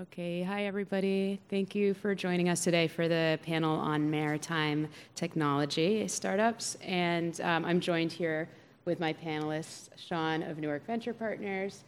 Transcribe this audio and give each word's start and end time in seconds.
Okay, 0.00 0.42
hi 0.42 0.64
everybody. 0.64 1.38
Thank 1.50 1.74
you 1.74 1.92
for 1.92 2.14
joining 2.14 2.48
us 2.48 2.64
today 2.64 2.88
for 2.88 3.08
the 3.08 3.38
panel 3.42 3.78
on 3.78 4.10
maritime 4.10 4.88
technology 5.14 6.08
startups. 6.08 6.78
And 6.80 7.38
um, 7.42 7.66
I'm 7.66 7.78
joined 7.78 8.10
here 8.10 8.48
with 8.86 9.00
my 9.00 9.12
panelists, 9.12 9.90
Sean 9.96 10.42
of 10.44 10.56
Newark 10.56 10.86
Venture 10.86 11.12
Partners, 11.12 11.84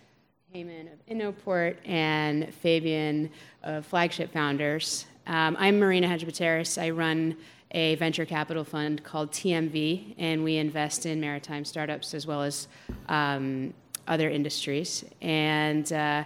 Haymon 0.53 0.89
of 0.89 1.07
Innoport, 1.07 1.77
and 1.87 2.53
Fabian 2.53 3.31
of 3.63 3.87
Flagship 3.87 4.31
Founders. 4.35 5.07
Um, 5.27 5.57
I'm 5.59 5.79
Marina 5.79 6.07
Hadjipateras. 6.07 6.81
I 6.81 6.91
run 6.91 7.35
a 7.71 7.95
venture 7.95 8.27
capital 8.27 8.65
fund 8.65 9.03
called 9.03 9.33
TMV, 9.33 10.15
and 10.19 10.45
we 10.45 10.59
invest 10.59 11.07
in 11.07 11.23
maritime 11.23 11.65
startups 11.65 12.13
as 12.13 12.27
well 12.27 12.43
as 12.43 12.69
um, 13.09 13.73
other 14.07 14.29
industries. 14.29 15.07
And 15.23 15.91
uh, 15.91 16.25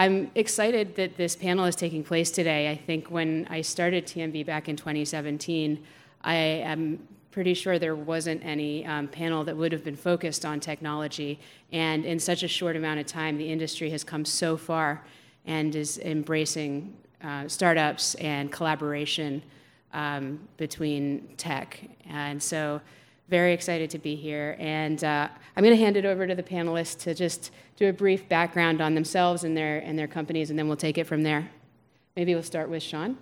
I'm 0.00 0.30
excited 0.34 0.96
that 0.96 1.18
this 1.18 1.36
panel 1.36 1.66
is 1.66 1.76
taking 1.76 2.02
place 2.02 2.30
today. 2.30 2.70
I 2.70 2.74
think 2.74 3.10
when 3.10 3.46
I 3.50 3.60
started 3.60 4.06
TMV 4.06 4.46
back 4.46 4.66
in 4.66 4.74
2017, 4.74 5.78
I 6.24 6.34
am 6.34 7.06
pretty 7.30 7.52
sure 7.52 7.78
there 7.78 7.94
wasn't 7.94 8.42
any 8.42 8.86
um, 8.86 9.08
panel 9.08 9.44
that 9.44 9.54
would 9.54 9.72
have 9.72 9.84
been 9.84 9.96
focused 9.96 10.46
on 10.46 10.58
technology. 10.58 11.38
And 11.70 12.06
in 12.06 12.18
such 12.18 12.42
a 12.42 12.48
short 12.48 12.76
amount 12.76 12.98
of 12.98 13.04
time, 13.04 13.36
the 13.36 13.52
industry 13.52 13.90
has 13.90 14.02
come 14.02 14.24
so 14.24 14.56
far 14.56 15.04
and 15.44 15.76
is 15.76 15.98
embracing 15.98 16.96
uh, 17.22 17.46
startups 17.46 18.14
and 18.14 18.50
collaboration 18.50 19.42
um, 19.92 20.40
between 20.56 21.28
tech. 21.36 21.78
And 22.08 22.42
so 22.42 22.80
very 23.30 23.54
excited 23.54 23.88
to 23.90 23.98
be 23.98 24.16
here. 24.16 24.56
And 24.58 25.02
uh, 25.04 25.28
I'm 25.56 25.64
going 25.64 25.74
to 25.74 25.82
hand 25.82 25.96
it 25.96 26.04
over 26.04 26.26
to 26.26 26.34
the 26.34 26.42
panelists 26.42 26.98
to 27.04 27.14
just 27.14 27.52
do 27.76 27.88
a 27.88 27.92
brief 27.92 28.28
background 28.28 28.80
on 28.80 28.94
themselves 28.94 29.44
and 29.44 29.56
their, 29.56 29.78
and 29.78 29.96
their 29.98 30.08
companies, 30.08 30.50
and 30.50 30.58
then 30.58 30.66
we'll 30.66 30.76
take 30.76 30.98
it 30.98 31.06
from 31.06 31.22
there. 31.22 31.48
Maybe 32.16 32.34
we'll 32.34 32.42
start 32.42 32.68
with 32.68 32.82
Sean. 32.82 33.16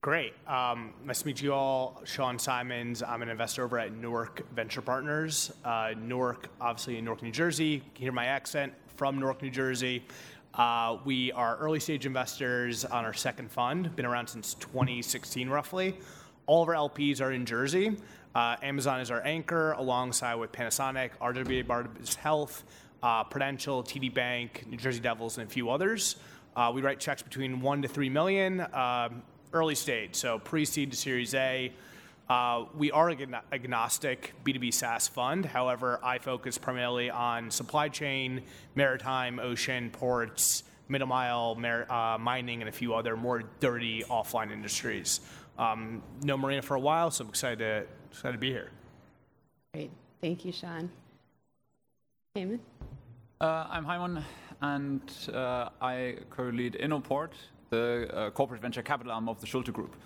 Great. 0.00 0.32
Um, 0.48 0.94
nice 1.04 1.20
to 1.20 1.26
meet 1.26 1.42
you 1.42 1.52
all. 1.52 2.00
Sean 2.06 2.38
Simons. 2.38 3.02
I'm 3.02 3.20
an 3.20 3.28
investor 3.28 3.62
over 3.64 3.78
at 3.78 3.92
Newark 3.92 4.50
Venture 4.54 4.80
Partners. 4.80 5.52
Uh, 5.62 5.92
Newark, 6.00 6.48
obviously 6.58 6.96
in 6.96 7.04
Newark, 7.04 7.22
New 7.22 7.30
Jersey. 7.30 7.64
You 7.64 7.80
can 7.94 8.02
hear 8.04 8.12
my 8.12 8.24
accent 8.24 8.72
from 8.96 9.18
Newark, 9.18 9.42
New 9.42 9.50
Jersey. 9.50 10.02
Uh, 10.54 10.96
we 11.04 11.30
are 11.32 11.58
early 11.58 11.78
stage 11.78 12.06
investors 12.06 12.86
on 12.86 13.04
our 13.04 13.12
second 13.12 13.50
fund, 13.50 13.94
been 13.94 14.06
around 14.06 14.26
since 14.26 14.54
2016 14.54 15.50
roughly. 15.50 15.94
All 16.46 16.62
of 16.62 16.68
our 16.70 16.74
LPs 16.74 17.20
are 17.20 17.32
in 17.32 17.44
Jersey. 17.44 17.96
Uh, 18.34 18.56
Amazon 18.62 19.00
is 19.00 19.10
our 19.10 19.24
anchor, 19.24 19.72
alongside 19.72 20.36
with 20.36 20.52
Panasonic, 20.52 21.10
RWJ 21.20 21.66
Barnabas 21.66 22.14
Health, 22.14 22.62
uh, 23.02 23.24
Prudential, 23.24 23.82
TD 23.82 24.12
Bank, 24.14 24.64
New 24.68 24.76
Jersey 24.76 25.00
Devils, 25.00 25.38
and 25.38 25.48
a 25.48 25.50
few 25.50 25.70
others. 25.70 26.16
Uh, 26.54 26.70
we 26.72 26.80
write 26.80 27.00
checks 27.00 27.22
between 27.22 27.60
one 27.60 27.82
to 27.82 27.88
three 27.88 28.08
million, 28.08 28.60
um, 28.72 29.22
early 29.52 29.74
stage, 29.74 30.14
so 30.14 30.38
pre-seed 30.38 30.92
to 30.92 30.96
Series 30.96 31.34
A. 31.34 31.72
Uh, 32.28 32.66
we 32.76 32.92
are 32.92 33.08
an 33.08 33.36
agnostic 33.52 34.32
B2B 34.44 34.72
SaaS 34.72 35.08
fund. 35.08 35.44
However, 35.44 35.98
I 36.00 36.18
focus 36.18 36.56
primarily 36.56 37.10
on 37.10 37.50
supply 37.50 37.88
chain, 37.88 38.42
maritime, 38.76 39.40
ocean, 39.40 39.90
ports, 39.90 40.62
middle 40.88 41.08
mile, 41.08 41.58
uh, 41.90 42.18
mining, 42.20 42.62
and 42.62 42.68
a 42.68 42.72
few 42.72 42.94
other 42.94 43.16
more 43.16 43.42
dirty 43.58 44.04
offline 44.04 44.52
industries. 44.52 45.20
Um, 45.58 46.02
know 46.22 46.36
Marina 46.36 46.62
for 46.62 46.76
a 46.76 46.80
while, 46.80 47.10
so 47.10 47.24
I'm 47.24 47.30
excited 47.30 47.58
to 47.58 47.86
Excited 48.10 48.32
to 48.32 48.38
be 48.38 48.50
here. 48.50 48.70
Great. 49.72 49.90
Thank 50.20 50.44
you, 50.44 50.52
Sean. 50.52 50.90
Haymon? 52.34 52.60
Uh, 53.40 53.66
I'm 53.70 53.84
Haymon, 53.84 54.22
and 54.60 55.00
uh, 55.32 55.70
I 55.80 56.16
co-lead 56.28 56.74
Innoport, 56.74 57.30
the 57.70 58.08
uh, 58.12 58.30
corporate 58.30 58.60
venture 58.60 58.82
capital 58.82 59.12
arm 59.12 59.28
of 59.28 59.40
the 59.40 59.46
Schulte 59.46 59.72
Group. 59.72 59.96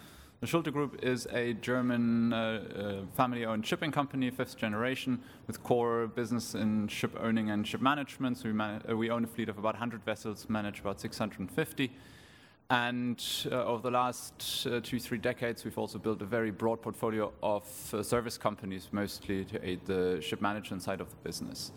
The 0.41 0.47
Schulte 0.47 0.73
Group 0.73 1.03
is 1.03 1.27
a 1.33 1.55
German 1.55 2.33
uh, 2.33 2.37
uh, 2.37 3.17
family-owned 3.17 3.67
shipping 3.67 3.91
company, 3.91 4.31
fifth 4.31 4.57
generation, 4.57 5.21
with 5.47 5.63
core 5.63 6.07
business 6.07 6.55
in 6.55 6.87
ship 6.89 7.17
owning 7.19 7.51
and 7.51 7.67
ship 7.67 7.81
management. 7.81 8.37
So 8.39 8.45
we, 8.49 8.53
man- 8.53 8.83
uh, 8.89 8.97
we 8.97 9.11
own 9.11 9.25
a 9.25 9.27
fleet 9.27 9.49
of 9.49 9.57
about 9.59 9.75
100 9.75 10.05
vessels, 10.05 10.47
manage 10.51 10.81
about 10.81 11.01
650. 11.01 11.91
And 12.71 13.23
uh, 13.51 13.65
over 13.65 13.83
the 13.83 13.91
last 13.91 14.67
uh, 14.67 14.81
two, 14.83 14.99
three 14.99 15.19
decades, 15.19 15.65
we've 15.65 15.77
also 15.77 15.99
built 15.99 16.23
a 16.23 16.25
very 16.25 16.51
broad 16.51 16.81
portfolio 16.81 17.31
of 17.43 17.65
uh, 17.93 18.03
service 18.03 18.39
companies, 18.39 18.89
mostly 18.91 19.45
to 19.45 19.69
aid 19.69 19.85
the 19.85 20.19
ship 20.23 20.41
management 20.41 20.83
side 20.83 21.01
of 21.01 21.11
the 21.11 21.17
business. 21.17 21.73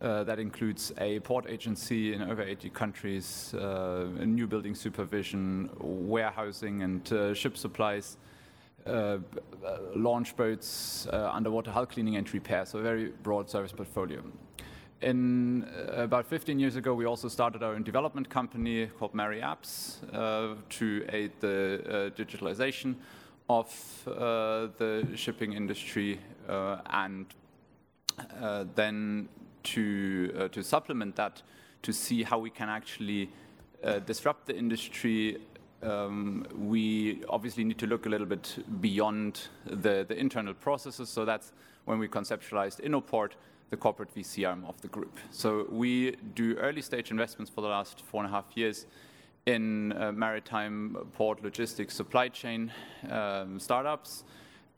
Uh, 0.00 0.24
that 0.24 0.38
includes 0.38 0.92
a 0.98 1.18
port 1.20 1.44
agency 1.48 2.14
in 2.14 2.22
over 2.22 2.42
80 2.42 2.70
countries, 2.70 3.52
uh, 3.54 4.08
new 4.24 4.46
building 4.46 4.74
supervision, 4.74 5.68
warehousing 5.78 6.82
and 6.82 7.12
uh, 7.12 7.34
ship 7.34 7.56
supplies, 7.56 8.16
launch 9.94 10.34
boats, 10.36 11.06
underwater 11.10 11.70
hull 11.70 11.84
cleaning 11.84 12.16
and 12.16 12.32
repair, 12.32 12.64
so 12.64 12.78
a 12.78 12.82
very 12.82 13.08
broad 13.22 13.50
service 13.50 13.72
portfolio. 13.72 14.22
In 15.00 15.62
uh, 15.64 16.02
about 16.02 16.26
15 16.26 16.58
years 16.58 16.74
ago, 16.74 16.92
we 16.92 17.04
also 17.04 17.28
started 17.28 17.62
our 17.62 17.74
own 17.74 17.84
development 17.84 18.28
company 18.28 18.86
called 18.86 19.12
MariApps 19.12 20.02
uh, 20.12 20.56
to 20.70 21.04
aid 21.12 21.30
the 21.38 21.80
uh, 21.86 22.20
digitalization 22.20 22.96
of 23.48 23.68
uh, 24.08 24.66
the 24.76 25.06
shipping 25.14 25.52
industry 25.52 26.18
uh, 26.48 26.78
and 26.90 27.26
then 28.74 29.28
to, 29.62 30.48
to 30.48 30.62
supplement 30.64 31.14
that 31.14 31.42
to 31.82 31.92
see 31.92 32.24
how 32.24 32.38
we 32.38 32.50
can 32.50 32.68
actually 32.68 33.30
disrupt 34.04 34.46
the 34.46 34.56
industry 34.56 35.38
um, 35.82 36.44
we 36.56 37.22
obviously 37.28 37.62
need 37.62 37.78
to 37.78 37.86
look 37.86 38.06
a 38.06 38.08
little 38.08 38.26
bit 38.26 38.64
beyond 38.80 39.42
the, 39.64 40.04
the 40.08 40.18
internal 40.18 40.54
processes. 40.54 41.08
So 41.08 41.24
that's 41.24 41.52
when 41.84 42.00
we 42.00 42.08
conceptualized 42.08 42.80
Innoport, 42.80 43.32
the 43.70 43.76
corporate 43.76 44.14
VC 44.14 44.48
arm 44.48 44.64
of 44.66 44.80
the 44.80 44.88
group. 44.88 45.16
So 45.30 45.66
we 45.70 46.16
do 46.34 46.56
early 46.56 46.82
stage 46.82 47.10
investments 47.10 47.50
for 47.50 47.60
the 47.60 47.68
last 47.68 48.00
four 48.00 48.22
and 48.22 48.32
a 48.32 48.34
half 48.34 48.56
years 48.56 48.86
in 49.46 49.92
uh, 49.92 50.12
maritime 50.12 50.96
port 51.14 51.42
logistics 51.42 51.94
supply 51.94 52.28
chain 52.28 52.72
um, 53.10 53.58
startups 53.58 54.24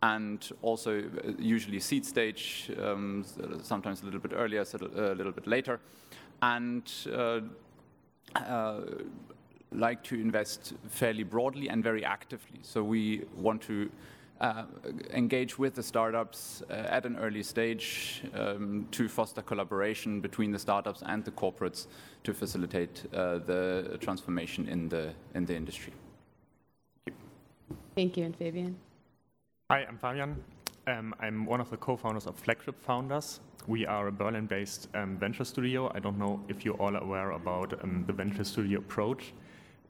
and 0.03 0.51
also 0.63 1.01
uh, 1.01 1.33
usually 1.39 1.79
seed 1.79 2.07
stage, 2.07 2.71
um, 2.83 3.25
sometimes 3.63 4.03
a 4.03 4.05
little 4.05 4.21
bit 4.21 4.33
earlier, 4.35 4.63
a 4.63 5.15
little 5.15 5.33
bit 5.33 5.47
later, 5.47 5.79
and 6.43 6.91
uh, 7.13 7.41
uh, 8.37 8.81
like 9.73 10.03
to 10.03 10.15
invest 10.15 10.75
fairly 10.89 11.23
broadly 11.23 11.69
and 11.69 11.85
very 11.85 12.05
actively. 12.05 12.61
So 12.63 12.83
we 12.83 13.25
want 13.37 13.61
to 13.63 13.91
uh, 14.41 14.65
engage 15.13 15.59
with 15.59 15.75
the 15.75 15.83
startups 15.83 16.63
uh, 16.71 16.73
at 16.73 17.05
an 17.05 17.17
early 17.19 17.43
stage 17.43 18.23
um, 18.35 18.87
to 18.91 19.09
foster 19.09 19.43
collaboration 19.43 20.21
between 20.21 20.51
the 20.51 20.59
startups 20.59 21.03
and 21.07 21.25
the 21.25 21.31
corporates 21.31 21.87
to 22.25 22.33
facilitate 22.33 23.05
uh, 23.13 23.39
the 23.39 23.99
transformation 24.01 24.67
in 24.69 24.89
the 24.89 25.13
in 25.35 25.45
the 25.45 25.55
industry. 25.55 25.93
Thank 27.95 28.17
you, 28.17 28.25
and 28.25 28.37
Fabian. 28.37 28.77
Hi, 29.71 29.85
I'm 29.89 29.99
Fabian. 29.99 30.43
Um, 30.87 31.15
I'm 31.21 31.45
one 31.45 31.61
of 31.61 31.71
the 31.71 31.77
co-founders 31.77 32.27
of 32.27 32.37
Flagship 32.37 32.83
Founders. 32.83 33.41
We 33.67 33.85
are 33.87 34.09
a 34.09 34.13
Berlin-based 34.13 34.89
um, 34.95 35.19
venture 35.19 35.45
studio. 35.45 35.93
I 35.95 36.01
don't 36.01 36.19
know 36.19 36.41
if 36.49 36.65
you're 36.65 36.81
all 36.81 36.97
aware 36.97 37.33
about 37.33 37.79
um, 37.85 38.05
the 38.07 38.13
venture 38.13 38.45
studio 38.45 38.79
approach 38.79 39.35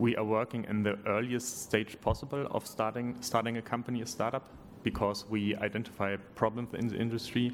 we 0.01 0.17
are 0.17 0.25
working 0.25 0.65
in 0.71 0.83
the 0.83 0.99
earliest 1.07 1.63
stage 1.63 2.01
possible 2.01 2.49
of 2.51 2.67
starting 2.67 3.15
starting 3.21 3.59
a 3.59 3.63
company, 3.63 4.01
a 4.01 4.07
startup, 4.07 4.45
because 4.83 5.27
we 5.29 5.55
identify 5.57 6.17
problems 6.35 6.73
in 6.73 6.89
the 6.89 6.97
industry 6.97 7.53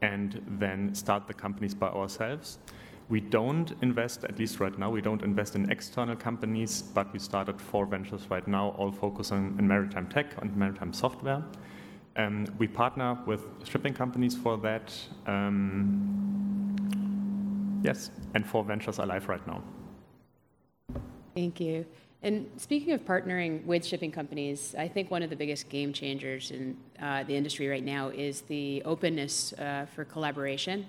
and 0.00 0.40
then 0.58 0.94
start 0.94 1.26
the 1.26 1.34
companies 1.34 1.74
by 1.74 1.88
ourselves. 1.88 2.58
We 3.10 3.20
don't 3.20 3.74
invest, 3.82 4.24
at 4.24 4.38
least 4.38 4.60
right 4.60 4.78
now, 4.78 4.88
we 4.90 5.02
don't 5.02 5.22
invest 5.22 5.56
in 5.56 5.70
external 5.70 6.16
companies, 6.16 6.80
but 6.80 7.12
we 7.12 7.18
started 7.18 7.60
four 7.60 7.84
ventures 7.84 8.30
right 8.30 8.48
now, 8.48 8.70
all 8.78 8.90
focusing 8.90 9.54
on 9.58 9.68
maritime 9.68 10.08
tech 10.08 10.40
and 10.40 10.56
maritime 10.56 10.94
software. 10.94 11.44
Um, 12.16 12.46
we 12.58 12.66
partner 12.66 13.18
with 13.26 13.42
shipping 13.68 13.92
companies 13.92 14.34
for 14.34 14.56
that. 14.58 14.94
Um, 15.26 16.70
yes, 17.84 18.10
and 18.34 18.46
four 18.46 18.64
ventures 18.64 18.98
are 18.98 19.06
live 19.06 19.28
right 19.28 19.46
now. 19.46 19.62
Thank 21.34 21.60
you. 21.60 21.84
And 22.22 22.48
speaking 22.56 22.94
of 22.94 23.04
partnering 23.04 23.64
with 23.66 23.84
shipping 23.84 24.10
companies, 24.10 24.74
I 24.78 24.88
think 24.88 25.10
one 25.10 25.22
of 25.22 25.28
the 25.28 25.36
biggest 25.36 25.68
game 25.68 25.92
changers 25.92 26.52
in 26.52 26.76
uh, 27.02 27.24
the 27.24 27.36
industry 27.36 27.68
right 27.68 27.84
now 27.84 28.08
is 28.08 28.40
the 28.42 28.82
openness 28.86 29.52
uh, 29.54 29.86
for 29.94 30.06
collaboration. 30.06 30.86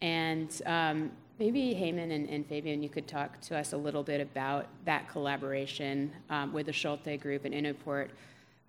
And 0.00 0.50
um, 0.66 1.12
maybe 1.38 1.72
Haymon 1.74 2.10
and, 2.10 2.28
and, 2.28 2.44
Fabian, 2.44 2.82
you 2.82 2.88
could 2.88 3.06
talk 3.06 3.40
to 3.42 3.56
us 3.56 3.74
a 3.74 3.76
little 3.76 4.02
bit 4.02 4.20
about 4.20 4.66
that 4.84 5.08
collaboration 5.08 6.10
um, 6.30 6.52
with 6.52 6.66
the 6.66 6.72
Schulte 6.72 7.20
Group 7.20 7.44
and 7.44 7.54
Innoport, 7.54 8.08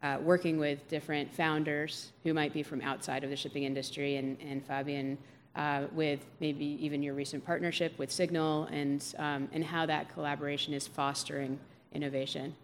uh, 0.04 0.20
working 0.22 0.60
with 0.60 0.88
different 0.90 1.34
founders 1.34 2.12
who 2.24 2.34
might 2.36 2.54
be 2.54 2.62
from 2.62 2.80
outside 2.82 3.24
of 3.24 3.32
the 3.32 3.36
shipping 3.36 3.64
industry. 3.64 4.18
And, 4.18 4.38
and 4.40 4.64
Fabian, 4.64 5.18
uh, 5.56 5.84
with 5.92 6.20
maybe 6.40 6.78
even 6.80 7.04
your 7.04 7.14
recent 7.14 7.46
partnership 7.46 7.98
with 7.98 8.12
Signal 8.12 8.66
and, 8.72 9.04
um, 9.20 9.48
and 9.52 9.64
how 9.64 9.86
that 9.86 10.14
collaboration 10.14 10.74
is 10.74 10.88
fostering 10.88 11.60
innovation. 11.94 12.56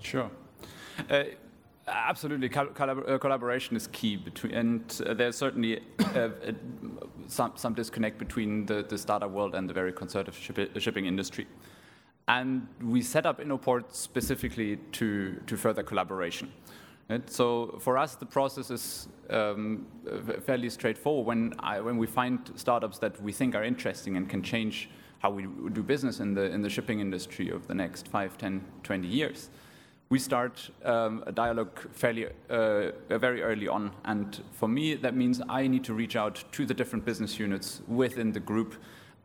Sure. 0.00 0.30
Uh, 1.10 1.24
absolutely, 1.86 2.48
collab 2.48 3.08
uh, 3.08 3.18
collaboration 3.18 3.76
is 3.76 3.86
key 3.88 4.16
between, 4.16 4.54
and 4.54 5.02
uh, 5.06 5.14
there's 5.14 5.36
certainly 5.36 5.80
uh, 6.14 6.28
some, 7.26 7.52
some 7.56 7.74
disconnect 7.74 8.18
between 8.18 8.66
the, 8.66 8.84
the 8.88 8.98
startup 8.98 9.30
world 9.30 9.54
and 9.54 9.68
the 9.68 9.74
very 9.74 9.92
conservative 9.92 10.36
ship 10.36 10.78
shipping 10.78 11.06
industry. 11.06 11.46
And 12.26 12.66
we 12.82 13.00
set 13.00 13.24
up 13.24 13.40
Innoport 13.40 13.84
specifically 13.92 14.76
to, 14.92 15.40
to 15.46 15.56
further 15.56 15.82
collaboration. 15.82 16.52
Right? 17.08 17.28
So 17.30 17.78
for 17.80 17.96
us, 17.96 18.16
the 18.16 18.26
process 18.26 18.70
is 18.70 19.08
um, 19.30 19.86
fairly 20.44 20.68
straightforward. 20.68 21.26
When, 21.26 21.54
I, 21.58 21.80
when 21.80 21.96
we 21.96 22.06
find 22.06 22.50
startups 22.54 22.98
that 22.98 23.20
we 23.22 23.32
think 23.32 23.54
are 23.54 23.64
interesting 23.64 24.16
and 24.16 24.28
can 24.28 24.42
change 24.42 24.90
how 25.20 25.30
we 25.30 25.46
do 25.72 25.82
business 25.82 26.20
in 26.20 26.34
the, 26.34 26.42
in 26.42 26.60
the 26.62 26.68
shipping 26.68 27.00
industry 27.00 27.50
over 27.50 27.66
the 27.66 27.74
next 27.74 28.08
5, 28.08 28.36
10, 28.36 28.64
20 28.82 29.08
years, 29.08 29.48
we 30.10 30.18
start 30.18 30.70
um, 30.84 31.24
a 31.26 31.32
dialogue 31.32 31.78
fairly 31.92 32.26
uh, 32.50 32.90
very 33.08 33.42
early 33.42 33.68
on. 33.68 33.90
And 34.04 34.42
for 34.52 34.68
me, 34.68 34.94
that 34.94 35.16
means 35.16 35.40
I 35.48 35.66
need 35.66 35.84
to 35.84 35.94
reach 35.94 36.14
out 36.14 36.44
to 36.52 36.66
the 36.66 36.74
different 36.74 37.04
business 37.04 37.38
units 37.38 37.82
within 37.88 38.32
the 38.32 38.40
group 38.40 38.74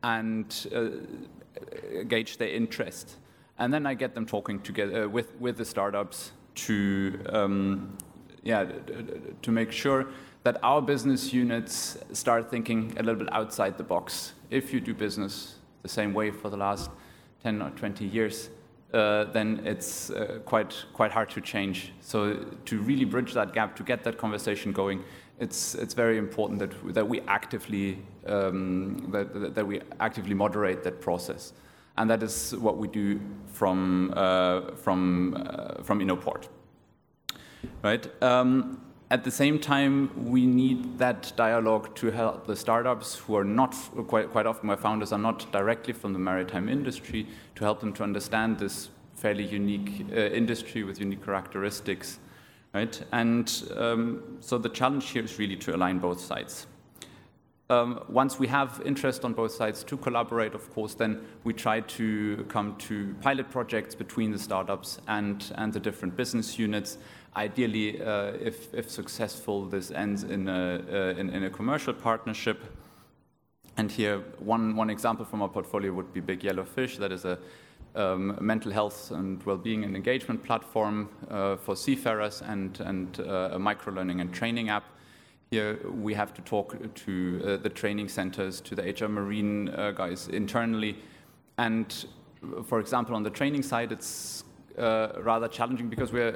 and 0.03 0.67
uh, 0.75 2.03
gauge 2.07 2.37
their 2.37 2.49
interest. 2.49 3.17
And 3.59 3.73
then 3.73 3.85
I 3.85 3.93
get 3.93 4.15
them 4.15 4.25
talking 4.25 4.59
together 4.61 5.07
with, 5.07 5.39
with 5.39 5.57
the 5.57 5.65
startups 5.65 6.31
to, 6.55 7.19
um, 7.29 7.97
yeah, 8.43 8.65
to 9.41 9.51
make 9.51 9.71
sure 9.71 10.07
that 10.43 10.57
our 10.61 10.81
business 10.81 11.33
units 11.33 11.97
start 12.11 12.49
thinking 12.49 12.93
a 12.97 13.03
little 13.03 13.19
bit 13.23 13.33
outside 13.33 13.77
the 13.77 13.83
box. 13.83 14.33
If 14.49 14.73
you 14.73 14.81
do 14.81 14.93
business 14.93 15.55
the 15.81 15.89
same 15.89 16.13
way 16.13 16.31
for 16.31 16.49
the 16.49 16.57
last 16.57 16.89
10 17.43 17.61
or 17.61 17.69
20 17.71 18.05
years, 18.05 18.49
uh, 18.93 19.25
then 19.25 19.61
it's 19.65 20.11
uh, 20.11 20.39
quite 20.45 20.85
quite 20.93 21.11
hard 21.11 21.29
to 21.31 21.41
change. 21.41 21.91
So 22.01 22.35
to 22.65 22.81
really 22.81 23.05
bridge 23.05 23.33
that 23.33 23.53
gap, 23.53 23.75
to 23.77 23.83
get 23.83 24.03
that 24.03 24.17
conversation 24.17 24.71
going, 24.71 25.03
it's 25.39 25.73
it's 25.75 25.95
very 25.95 26.17
important 26.17 26.59
that 26.59 26.93
that 26.93 27.07
we 27.07 27.21
actively 27.21 27.97
um, 28.27 29.09
that 29.11 29.55
that 29.55 29.65
we 29.65 29.81
actively 29.99 30.35
moderate 30.35 30.83
that 30.83 31.01
process 31.01 31.53
and 31.97 32.09
that 32.09 32.23
is 32.23 32.55
what 32.55 32.77
we 32.77 32.87
do 32.87 33.19
from 33.47 34.13
uh, 34.15 34.75
from 34.75 35.35
uh, 35.35 35.83
from 35.83 35.99
Innoport. 35.99 36.47
Right. 37.81 38.07
Um, 38.21 38.81
at 39.11 39.23
the 39.23 39.29
same 39.31 39.59
time, 39.59 40.09
we 40.31 40.47
need 40.47 40.97
that 40.97 41.33
dialogue 41.35 41.93
to 41.97 42.09
help 42.09 42.47
the 42.47 42.55
startups 42.55 43.15
who 43.15 43.35
are 43.35 43.43
not 43.43 43.75
quite, 44.07 44.31
quite 44.31 44.47
often 44.47 44.65
my 44.65 44.75
founders 44.75 45.11
are 45.11 45.19
not 45.19 45.51
directly 45.51 45.93
from 45.93 46.13
the 46.13 46.19
maritime 46.19 46.67
industry 46.67 47.27
to 47.53 47.63
help 47.63 47.79
them 47.79 47.93
to 47.93 48.03
understand 48.03 48.57
this 48.57 48.89
fairly 49.13 49.43
unique 49.43 50.07
uh, 50.11 50.15
industry 50.15 50.83
with 50.83 50.99
unique 50.99 51.23
characteristics, 51.23 52.17
right? 52.73 53.03
And 53.11 53.63
um, 53.77 54.37
so 54.39 54.57
the 54.57 54.69
challenge 54.69 55.11
here 55.11 55.23
is 55.23 55.37
really 55.37 55.57
to 55.57 55.75
align 55.75 55.99
both 55.99 56.19
sides. 56.19 56.65
Um, 57.69 58.03
once 58.09 58.37
we 58.37 58.47
have 58.47 58.81
interest 58.85 59.23
on 59.23 59.33
both 59.33 59.51
sides 59.51 59.83
to 59.85 59.95
collaborate, 59.95 60.53
of 60.53 60.71
course, 60.73 60.95
then 60.95 61.21
we 61.43 61.53
try 61.53 61.79
to 61.79 62.45
come 62.49 62.75
to 62.77 63.15
pilot 63.21 63.49
projects 63.49 63.95
between 63.95 64.31
the 64.31 64.39
startups 64.39 64.99
and, 65.07 65.51
and 65.55 65.71
the 65.71 65.79
different 65.79 66.17
business 66.17 66.59
units. 66.59 66.97
Ideally, 67.35 68.01
uh, 68.01 68.33
if, 68.39 68.73
if 68.73 68.89
successful, 68.89 69.65
this 69.65 69.91
ends 69.91 70.23
in 70.23 70.49
a, 70.49 70.83
uh, 70.91 71.19
in, 71.19 71.29
in, 71.29 71.45
a 71.45 71.49
commercial 71.49 71.93
partnership. 71.93 72.61
And 73.77 73.89
here, 73.89 74.19
one, 74.39 74.75
one 74.75 74.89
example 74.89 75.25
from 75.25 75.41
our 75.41 75.49
portfolio 75.49 75.93
would 75.93 76.13
be 76.13 76.19
Big 76.19 76.43
Yellow 76.43 76.65
Fish. 76.65 76.97
That 76.97 77.11
is 77.11 77.25
a 77.25 77.39
um, 77.95 78.37
mental 78.41 78.71
health 78.71 79.11
and 79.11 79.41
well-being 79.43 79.83
and 79.83 79.95
engagement 79.95 80.43
platform 80.43 81.09
uh, 81.29 81.55
for 81.55 81.75
seafarers 81.75 82.41
and, 82.41 82.79
and 82.81 83.19
uh, 83.21 83.51
a 83.53 83.59
micro-learning 83.59 84.19
and 84.19 84.33
training 84.33 84.69
app 84.69 84.83
here 85.53 85.77
we 85.87 86.15
have 86.15 86.33
to 86.33 86.41
talk 86.41 86.67
to 87.05 87.13
uh, 87.45 87.57
the 87.57 87.69
training 87.69 88.09
centers, 88.09 88.59
to 88.61 88.73
the 88.73 88.81
HR 88.81 89.07
Marine 89.07 89.69
uh, 89.69 89.91
guys 89.91 90.27
internally. 90.27 90.97
And 91.59 91.87
for 92.65 92.79
example, 92.79 93.15
on 93.15 93.21
the 93.21 93.29
training 93.29 93.61
side, 93.61 93.91
it's 93.91 94.43
uh, 94.79 95.09
rather 95.19 95.47
challenging 95.47 95.89
because 95.89 96.11
we're 96.11 96.35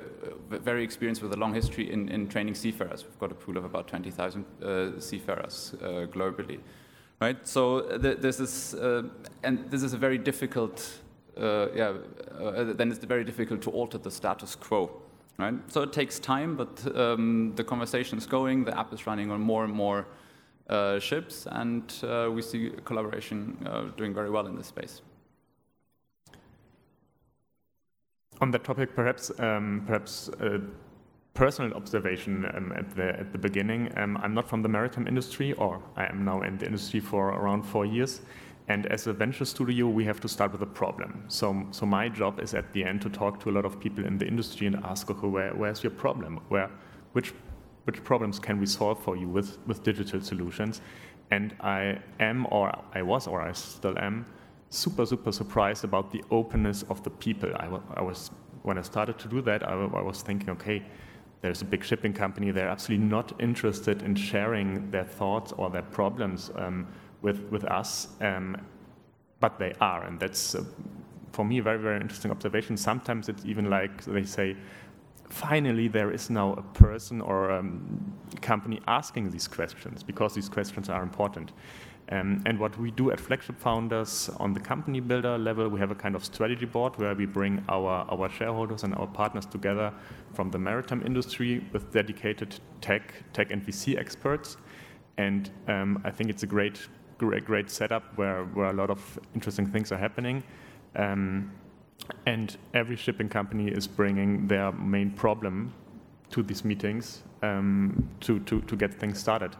uh, 0.51 0.57
very 0.59 0.83
experienced 0.83 1.23
with 1.23 1.33
a 1.33 1.37
long 1.37 1.51
history 1.51 1.91
in, 1.91 2.09
in 2.09 2.27
training 2.27 2.53
seafarers. 2.53 3.05
We've 3.05 3.19
got 3.19 3.31
a 3.31 3.35
pool 3.35 3.57
of 3.57 3.65
about 3.65 3.87
20,000 3.87 4.45
uh, 4.61 4.99
seafarers 4.99 5.73
uh, 5.81 5.85
globally, 6.15 6.59
right? 7.19 7.39
So 7.47 7.61
th 8.03 8.21
this 8.25 8.39
is, 8.39 8.75
and 9.43 9.55
this 9.71 9.83
is 9.87 9.93
a 9.93 9.99
very 10.07 10.19
difficult, 10.19 10.77
yeah, 11.79 11.93
then 12.79 12.91
it's 12.91 13.05
very 13.15 13.25
difficult 13.31 13.61
to 13.61 13.71
alter 13.71 13.99
the 13.99 14.11
status 14.11 14.55
quo. 14.55 15.06
Right? 15.37 15.53
So 15.67 15.83
it 15.83 15.93
takes 15.93 16.19
time, 16.19 16.55
but 16.55 16.97
um, 16.97 17.53
the 17.55 17.63
conversation 17.63 18.17
is 18.17 18.25
going, 18.25 18.65
the 18.65 18.77
app 18.77 18.91
is 18.91 19.05
running 19.05 19.29
on 19.29 19.39
more 19.39 19.63
and 19.63 19.73
more 19.73 20.07
uh, 20.67 20.99
ships, 20.99 21.47
and 21.51 21.93
uh, 22.03 22.29
we 22.33 22.41
see 22.41 22.71
collaboration 22.85 23.57
uh, 23.65 23.83
doing 23.95 24.15
very 24.15 24.31
well 24.31 24.47
in 24.47 24.55
this 24.55 24.67
space. 24.67 25.01
On 28.41 28.51
that 28.51 28.63
topic, 28.63 28.95
perhaps, 28.95 29.31
um, 29.39 29.83
perhaps 29.85 30.29
a 30.39 30.59
personal 31.33 31.71
observation 31.73 32.45
um, 32.55 32.73
at, 32.75 32.95
the, 32.95 33.19
at 33.19 33.31
the 33.31 33.37
beginning. 33.37 33.91
Um, 33.95 34.17
I'm 34.17 34.33
not 34.33 34.49
from 34.49 34.63
the 34.63 34.69
maritime 34.69 35.07
industry, 35.07 35.53
or 35.53 35.83
I 35.95 36.05
am 36.05 36.25
now 36.25 36.41
in 36.41 36.57
the 36.57 36.65
industry 36.65 36.99
for 36.99 37.29
around 37.29 37.61
four 37.61 37.85
years. 37.85 38.21
And 38.69 38.85
as 38.87 39.07
a 39.07 39.13
venture 39.13 39.45
studio, 39.45 39.87
we 39.87 40.03
have 40.03 40.19
to 40.19 40.27
start 40.27 40.51
with 40.51 40.61
a 40.61 40.65
problem. 40.65 41.23
So, 41.29 41.65
so 41.71 41.85
my 41.85 42.09
job 42.09 42.41
is 42.41 42.53
at 42.53 42.73
the 42.73 42.83
end 42.83 43.01
to 43.03 43.09
talk 43.09 43.39
to 43.41 43.49
a 43.49 43.53
lot 43.53 43.63
of 43.63 43.79
people 43.79 44.05
in 44.05 44.17
the 44.17 44.27
industry 44.27 44.67
and 44.67 44.75
ask, 44.83 45.09
okay, 45.09 45.27
where, 45.27 45.53
where's 45.55 45.83
your 45.83 45.91
problem? 45.91 46.41
Where, 46.49 46.69
which, 47.13 47.33
which 47.85 48.03
problems 48.03 48.39
can 48.39 48.59
we 48.59 48.65
solve 48.65 49.01
for 49.01 49.15
you 49.15 49.29
with, 49.29 49.57
with 49.67 49.83
digital 49.83 50.21
solutions? 50.21 50.81
And 51.31 51.55
I 51.61 51.99
am, 52.19 52.45
or 52.51 52.77
I 52.93 53.01
was, 53.01 53.25
or 53.25 53.41
I 53.41 53.53
still 53.53 53.97
am, 53.99 54.25
super, 54.69 55.05
super 55.05 55.31
surprised 55.31 55.85
about 55.85 56.11
the 56.11 56.21
openness 56.29 56.83
of 56.89 57.01
the 57.03 57.09
people. 57.09 57.53
I, 57.55 57.69
I 57.95 58.01
was, 58.01 58.31
when 58.63 58.77
I 58.77 58.81
started 58.81 59.17
to 59.19 59.29
do 59.29 59.41
that, 59.43 59.67
I, 59.67 59.73
I 59.73 60.01
was 60.01 60.21
thinking, 60.21 60.49
okay, 60.51 60.83
there's 61.41 61.61
a 61.61 61.65
big 61.65 61.83
shipping 61.83 62.13
company, 62.13 62.51
they're 62.51 62.67
absolutely 62.67 63.05
not 63.05 63.31
interested 63.39 64.01
in 64.01 64.15
sharing 64.15 64.89
their 64.91 65.05
thoughts 65.05 65.53
or 65.53 65.69
their 65.69 65.83
problems. 65.83 66.51
Um, 66.55 66.87
with, 67.21 67.39
with 67.49 67.63
us, 67.65 68.07
um, 68.21 68.57
but 69.39 69.59
they 69.59 69.73
are. 69.81 70.03
And 70.05 70.19
that's, 70.19 70.55
uh, 70.55 70.63
for 71.31 71.45
me, 71.45 71.59
a 71.59 71.63
very, 71.63 71.79
very 71.79 71.99
interesting 71.99 72.31
observation. 72.31 72.77
Sometimes 72.77 73.29
it's 73.29 73.45
even 73.45 73.69
like 73.69 74.03
they 74.05 74.23
say, 74.23 74.55
finally, 75.29 75.87
there 75.87 76.11
is 76.11 76.29
now 76.29 76.53
a 76.53 76.61
person 76.77 77.21
or 77.21 77.49
a 77.49 77.59
um, 77.59 78.13
company 78.41 78.79
asking 78.87 79.31
these 79.31 79.47
questions 79.47 80.03
because 80.03 80.33
these 80.33 80.49
questions 80.49 80.89
are 80.89 81.03
important. 81.03 81.51
Um, 82.09 82.41
and 82.45 82.57
what 82.57 82.77
we 82.79 82.91
do 82.91 83.11
at 83.11 83.19
Flagship 83.19 83.59
Founders 83.59 84.29
on 84.37 84.53
the 84.53 84.61
company 84.61 85.01
builder 85.01 85.37
level, 85.37 85.67
we 85.67 85.79
have 85.81 85.91
a 85.91 85.95
kind 85.95 86.15
of 86.15 86.23
strategy 86.23 86.65
board 86.65 86.97
where 86.97 87.13
we 87.13 87.25
bring 87.25 87.63
our, 87.67 88.05
our 88.09 88.29
shareholders 88.29 88.83
and 88.83 88.95
our 88.95 89.07
partners 89.07 89.45
together 89.45 89.93
from 90.33 90.49
the 90.49 90.57
maritime 90.57 91.03
industry 91.05 91.65
with 91.73 91.91
dedicated 91.91 92.59
tech, 92.79 93.13
tech 93.33 93.51
and 93.51 93.65
VC 93.65 93.97
experts. 93.97 94.55
And 95.17 95.49
um, 95.67 96.01
I 96.05 96.11
think 96.11 96.29
it's 96.29 96.43
a 96.43 96.47
great 96.47 96.87
great, 97.17 97.45
great 97.45 97.69
setup 97.69 98.03
where, 98.17 98.43
where 98.45 98.67
a 98.67 98.73
lot 98.73 98.89
of 98.89 99.19
interesting 99.33 99.65
things 99.65 99.91
are 99.91 99.97
happening. 99.97 100.43
Um, 100.95 101.51
and 102.25 102.55
every 102.73 102.95
shipping 102.95 103.29
company 103.29 103.69
is 103.69 103.87
bringing 103.87 104.47
their 104.47 104.71
main 104.71 105.11
problem 105.11 105.73
to 106.29 106.43
these 106.43 106.63
meetings 106.63 107.23
um, 107.41 108.07
to, 108.21 108.39
to, 108.41 108.61
to 108.61 108.75
get 108.75 108.93
things 108.93 109.19
started. 109.19 109.55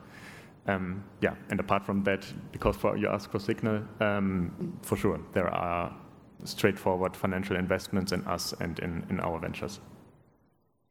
Um, 0.67 1.03
yeah, 1.21 1.35
and 1.49 1.59
apart 1.59 1.85
from 1.85 2.03
that, 2.03 2.25
because 2.51 2.75
for, 2.75 2.97
you 2.97 3.07
ask 3.07 3.31
for 3.31 3.39
Signal, 3.39 3.83
um, 4.01 4.77
for 4.81 4.97
sure, 4.97 5.19
there 5.33 5.47
are 5.47 5.95
straightforward 6.43 7.15
financial 7.15 7.55
investments 7.55 8.11
in 8.11 8.23
us 8.25 8.53
and 8.59 8.77
in, 8.79 9.05
in 9.09 9.19
our 9.21 9.39
ventures. 9.39 9.79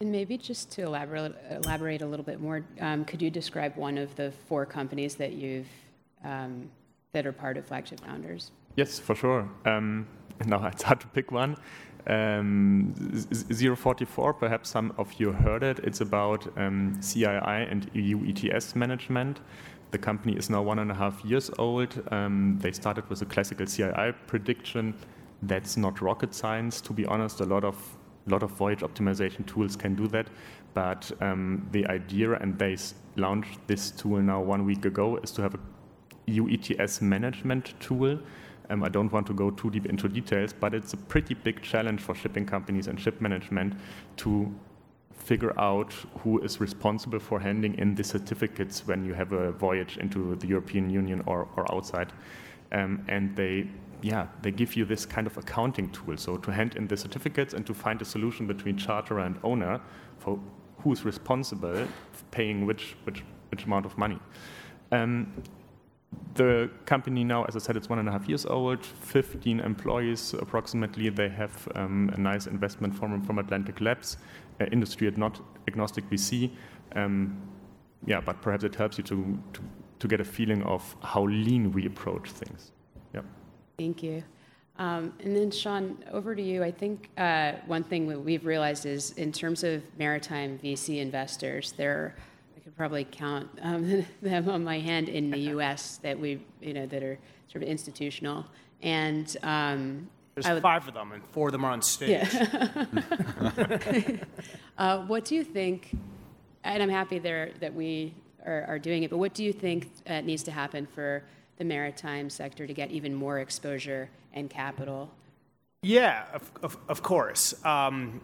And 0.00 0.11
maybe 0.12 0.37
just 0.37 0.70
to 0.73 0.82
elaborate, 0.82 1.35
elaborate 1.50 2.02
a 2.02 2.06
little 2.06 2.25
bit 2.25 2.40
more, 2.40 2.64
um, 2.80 3.04
could 3.04 3.23
you 3.23 3.30
describe 3.30 3.76
one 3.76 3.96
of 3.96 4.14
the 4.16 4.32
four 4.49 4.66
companies 4.66 5.14
that 5.16 5.32
you've 5.32 5.68
um, 6.25 6.70
that 7.12 7.26
are 7.26 7.32
part 7.32 7.56
of 7.56 7.66
Flagship 7.66 8.00
Founders? 8.00 8.50
Yes, 8.76 8.99
for 8.99 9.14
sure. 9.14 9.49
Um, 9.64 10.06
now 10.44 10.66
it's 10.66 10.82
hard 10.82 11.00
to 11.00 11.06
pick 11.08 11.32
one. 11.32 11.56
Um, 12.06 12.94
044, 13.50 14.35
perhaps 14.35 14.68
some 14.68 14.92
of 14.96 15.12
you 15.14 15.32
heard 15.32 15.62
it. 15.62 15.80
It's 15.80 16.00
about 16.00 16.46
um, 16.56 16.96
CII 17.00 17.70
and 17.70 17.90
EU 17.94 18.25
ETS 18.28 18.76
management. 18.76 19.40
The 19.90 19.99
company 19.99 20.37
is 20.37 20.50
now 20.50 20.62
one 20.62 20.78
and 20.78 20.90
a 20.90 20.94
half 20.94 21.25
years 21.25 21.50
old. 21.58 22.02
Um, 22.12 22.58
they 22.61 22.73
started 22.73 23.08
with 23.08 23.23
a 23.23 23.25
classical 23.25 23.66
CII 23.66 24.14
prediction. 24.26 24.94
That's 25.42 25.76
not 25.76 26.00
rocket 26.00 26.35
science, 26.35 26.80
to 26.82 26.92
be 26.92 27.06
honest. 27.06 27.40
A 27.40 27.44
lot 27.44 27.64
of 27.64 27.76
lot 28.28 28.42
of 28.42 28.50
voyage 28.50 28.80
optimization 28.80 29.46
tools 29.46 29.76
can 29.76 29.94
do 29.94 30.08
that, 30.08 30.26
but 30.75 31.11
um, 31.20 31.66
the 31.70 31.87
idea, 31.87 32.32
and 32.32 32.58
they 32.58 32.76
launched 33.14 33.58
this 33.68 33.92
tool 33.92 34.20
now 34.20 34.40
one 34.40 34.64
week 34.64 34.85
ago, 34.85 35.16
is 35.18 35.30
to 35.30 35.42
have 35.42 35.54
a 35.54 35.61
EU 36.26 36.49
ETS 36.49 37.00
management 37.00 37.75
tool. 37.80 38.18
Um, 38.68 38.83
I 38.83 38.88
don't 38.88 39.12
want 39.12 39.26
to 39.28 39.33
go 39.33 39.50
too 39.50 39.71
deep 39.71 39.87
into 39.87 40.09
details, 40.09 40.52
but 40.52 40.75
it's 40.75 40.92
a 40.92 40.97
pretty 40.97 41.35
big 41.35 41.62
challenge 41.62 42.00
for 42.00 42.14
shipping 42.14 42.47
companies 42.47 42.88
and 42.88 42.99
ship 42.99 43.21
management 43.21 43.75
to 44.18 44.52
figure 45.12 45.59
out 45.59 45.92
who 46.21 46.38
is 46.40 46.61
responsible 46.61 47.18
for 47.18 47.40
handing 47.40 47.76
in 47.78 47.95
the 47.95 48.04
certificates 48.04 48.87
when 48.87 49.04
you 49.04 49.14
have 49.14 49.33
a 49.33 49.52
voyage 49.52 49.97
into 49.99 50.37
the 50.37 50.47
European 50.47 50.90
Union 50.90 51.23
or, 51.26 51.49
or 51.56 51.73
outside. 51.75 52.12
Um, 52.73 53.04
and 53.09 53.35
they, 53.37 53.68
yeah, 54.02 54.26
they 54.42 54.50
give 54.50 54.76
you 54.76 54.85
this 54.85 55.06
kind 55.06 55.26
of 55.26 55.37
accounting 55.37 55.90
tool. 55.90 56.16
So 56.16 56.37
to 56.37 56.52
hand 56.52 56.76
in 56.76 56.87
the 56.87 56.97
certificates 56.97 57.54
and 57.54 57.66
to 57.66 57.75
find 57.75 58.00
a 58.02 58.04
solution 58.04 58.47
between 58.47 58.76
charterer 58.76 59.25
and 59.25 59.38
owner 59.42 59.80
for 60.18 60.38
who's 60.78 61.04
responsible 61.04 61.87
for 62.12 62.25
paying 62.30 62.66
which, 62.66 62.97
which, 63.04 63.25
which 63.50 63.64
amount 63.64 63.87
of 63.87 63.97
money. 63.97 64.18
Um, 64.92 65.33
the 66.36 66.70
company 66.84 67.25
now, 67.25 67.44
as 67.44 67.56
I 67.56 67.58
said, 67.58 67.76
it's 67.76 67.88
one 67.88 67.98
and 67.98 68.08
a 68.08 68.12
half 68.12 68.28
years 68.28 68.46
old, 68.46 68.84
15 68.84 69.60
employees 69.60 70.34
approximately. 70.34 71.08
They 71.08 71.28
have 71.28 71.68
um, 71.75 72.10
a 72.14 72.20
nice 72.20 72.46
investment 72.46 72.94
from, 72.94 73.22
from 73.22 73.38
Atlantic 73.38 73.80
Labs, 73.80 74.18
uh, 74.60 74.66
industry 74.66 75.10
not 75.16 75.40
agnostic 75.66 76.08
VC. 76.10 76.50
Um, 76.94 77.40
yeah, 78.06 78.20
but 78.20 78.40
perhaps 78.42 78.64
it 78.64 78.75
helps 78.75 78.98
you 78.98 79.04
to, 79.04 79.38
to, 79.54 79.60
to, 79.98 80.08
get 80.08 80.20
a 80.20 80.25
feeling 80.25 80.62
of 80.62 80.94
how 81.02 81.25
lean 81.25 81.72
we 81.72 81.86
approach 81.86 82.30
things. 82.30 82.70
Yeah. 83.14 83.22
Thank 83.78 84.02
you. 84.02 84.22
Um, 84.78 85.14
and 85.20 85.34
then, 85.34 85.50
Sean, 85.50 86.04
over 86.12 86.34
to 86.34 86.42
you. 86.42 86.62
I 86.62 86.70
think 86.70 87.08
uh, 87.16 87.52
one 87.66 87.82
thing 87.82 88.08
that 88.08 88.20
we've 88.20 88.44
realized 88.44 88.84
is 88.84 89.12
in 89.12 89.32
terms 89.32 89.64
of 89.64 89.82
maritime 89.98 90.58
VC 90.62 91.00
investors, 91.00 91.72
there 91.72 92.14
could 92.66 92.76
probably 92.76 93.04
count 93.04 93.49
um, 93.62 94.04
them 94.23 94.49
on 94.49 94.64
my 94.64 94.80
hand 94.80 95.08
in 95.08 95.30
the 95.30 95.38
U.S. 95.54 95.99
that 95.99 96.18
we, 96.18 96.40
you 96.61 96.75
know, 96.75 96.85
that 96.87 97.00
are 97.00 97.16
sort 97.46 97.62
of 97.62 97.68
institutional. 97.68 98.44
And 98.82 99.37
um, 99.44 100.08
there's 100.35 100.49
would, 100.49 100.62
five 100.64 100.88
of 100.88 100.94
them, 100.94 101.12
and 101.12 101.25
four 101.26 101.46
of 101.46 101.52
them 101.52 101.64
are 101.64 101.70
on 101.70 101.80
stage. 101.80 102.11
Yeah. 102.35 102.87
uh, 104.78 104.99
what 105.02 105.25
do 105.25 105.37
you 105.37 105.44
think? 105.44 105.96
And 106.64 106.82
I'm 106.82 106.88
happy 106.88 107.20
there 107.20 107.52
that 107.61 107.73
we 107.73 108.12
are, 108.44 108.64
are 108.64 108.78
doing 108.80 109.04
it. 109.04 109.11
But 109.11 109.18
what 109.18 109.32
do 109.32 109.44
you 109.44 109.52
think 109.52 109.92
uh, 110.08 110.23
needs 110.23 110.42
to 110.42 110.50
happen 110.50 110.87
for 110.87 111.23
the 111.58 111.64
maritime 111.64 112.28
sector 112.28 112.66
to 112.66 112.75
get 112.75 112.90
even 112.90 113.14
more 113.14 113.38
exposure 113.38 114.11
and 114.32 114.50
capital? 114.50 115.08
Yeah, 115.82 116.25
of, 116.32 116.50
of, 116.64 116.76
of 116.88 117.02
course. 117.04 117.64
Um, 117.64 118.20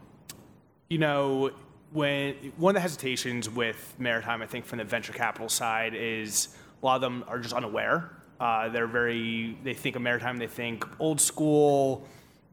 you 0.91 0.99
know, 0.99 1.53
when 1.93 2.35
one 2.57 2.71
of 2.71 2.75
the 2.75 2.81
hesitations 2.81 3.51
with 3.51 3.95
maritime, 3.99 4.43
I 4.43 4.47
think, 4.47 4.65
from 4.65 4.79
the 4.79 4.85
venture 4.85 5.13
capital 5.13 5.49
side 5.49 5.95
is 5.95 6.49
a 6.83 6.87
lot 6.87 6.97
of 6.97 7.01
them 7.03 7.25
are 7.29 7.39
just 7.39 7.55
unaware. 7.55 8.11
Uh, 8.41 8.69
they're 8.71 8.87
very 8.87 9.57
they 9.63 9.75
think 9.75 9.95
of 9.95 10.03
maritime, 10.03 10.37
they 10.37 10.47
think 10.47 10.85
old 10.99 11.21
school, 11.21 12.07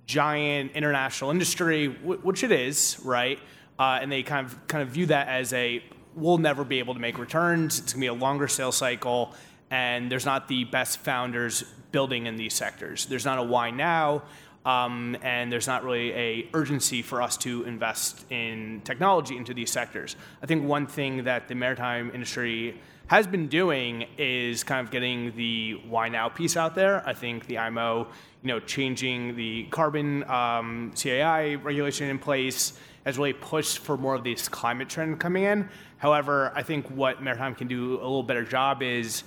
giant 0.05 0.71
international 0.73 1.31
industry, 1.31 1.87
which 1.87 2.43
it 2.43 2.51
is, 2.51 2.99
right? 3.03 3.39
Uh, 3.79 3.99
and 4.01 4.11
they 4.11 4.21
kind 4.21 4.45
of 4.45 4.67
kind 4.67 4.83
of 4.83 4.89
view 4.89 5.05
that 5.07 5.27
as 5.27 5.53
a 5.53 5.83
we'll 6.15 6.37
never 6.37 6.63
be 6.63 6.79
able 6.79 6.93
to 6.93 6.99
make 6.99 7.17
returns. 7.17 7.79
It's 7.79 7.93
gonna 7.93 8.01
be 8.01 8.07
a 8.07 8.13
longer 8.13 8.47
sales 8.47 8.75
cycle, 8.75 9.33
and 9.71 10.11
there's 10.11 10.25
not 10.25 10.47
the 10.47 10.65
best 10.65 10.99
founders 10.99 11.63
building 11.91 12.27
in 12.27 12.35
these 12.35 12.53
sectors. 12.53 13.05
There's 13.05 13.25
not 13.25 13.39
a 13.39 13.43
why 13.43 13.71
now 13.71 14.23
um, 14.65 15.17
and 15.21 15.51
there's 15.51 15.67
not 15.67 15.83
really 15.83 16.11
a 16.13 16.49
urgency 16.53 17.01
for 17.01 17.21
us 17.21 17.37
to 17.37 17.63
invest 17.63 18.25
in 18.31 18.81
technology 18.83 19.37
into 19.37 19.53
these 19.53 19.71
sectors. 19.71 20.15
I 20.43 20.45
think 20.45 20.65
one 20.65 20.87
thing 20.87 21.23
that 21.23 21.47
the 21.47 21.55
maritime 21.55 22.11
industry 22.13 22.79
has 23.07 23.25
been 23.25 23.47
doing 23.47 24.05
is 24.17 24.63
kind 24.63 24.85
of 24.85 24.91
getting 24.91 25.35
the 25.35 25.73
why 25.87 26.09
now 26.09 26.29
piece 26.29 26.55
out 26.55 26.75
there. 26.75 27.07
I 27.07 27.13
think 27.13 27.47
the 27.47 27.57
IMO, 27.57 28.07
you 28.43 28.47
know, 28.47 28.59
changing 28.59 29.35
the 29.35 29.63
carbon 29.71 30.23
um, 30.25 30.91
CII 30.93 31.63
regulation 31.63 32.09
in 32.09 32.19
place 32.19 32.73
has 33.05 33.17
really 33.17 33.33
pushed 33.33 33.79
for 33.79 33.97
more 33.97 34.13
of 34.13 34.23
this 34.23 34.47
climate 34.47 34.89
trend 34.89 35.19
coming 35.19 35.43
in. 35.43 35.69
However, 35.97 36.51
I 36.53 36.61
think 36.61 36.87
what 36.91 37.23
maritime 37.23 37.55
can 37.55 37.67
do 37.67 37.95
a 37.95 38.03
little 38.03 38.21
better 38.21 38.43
job 38.43 38.83
is 38.83 39.23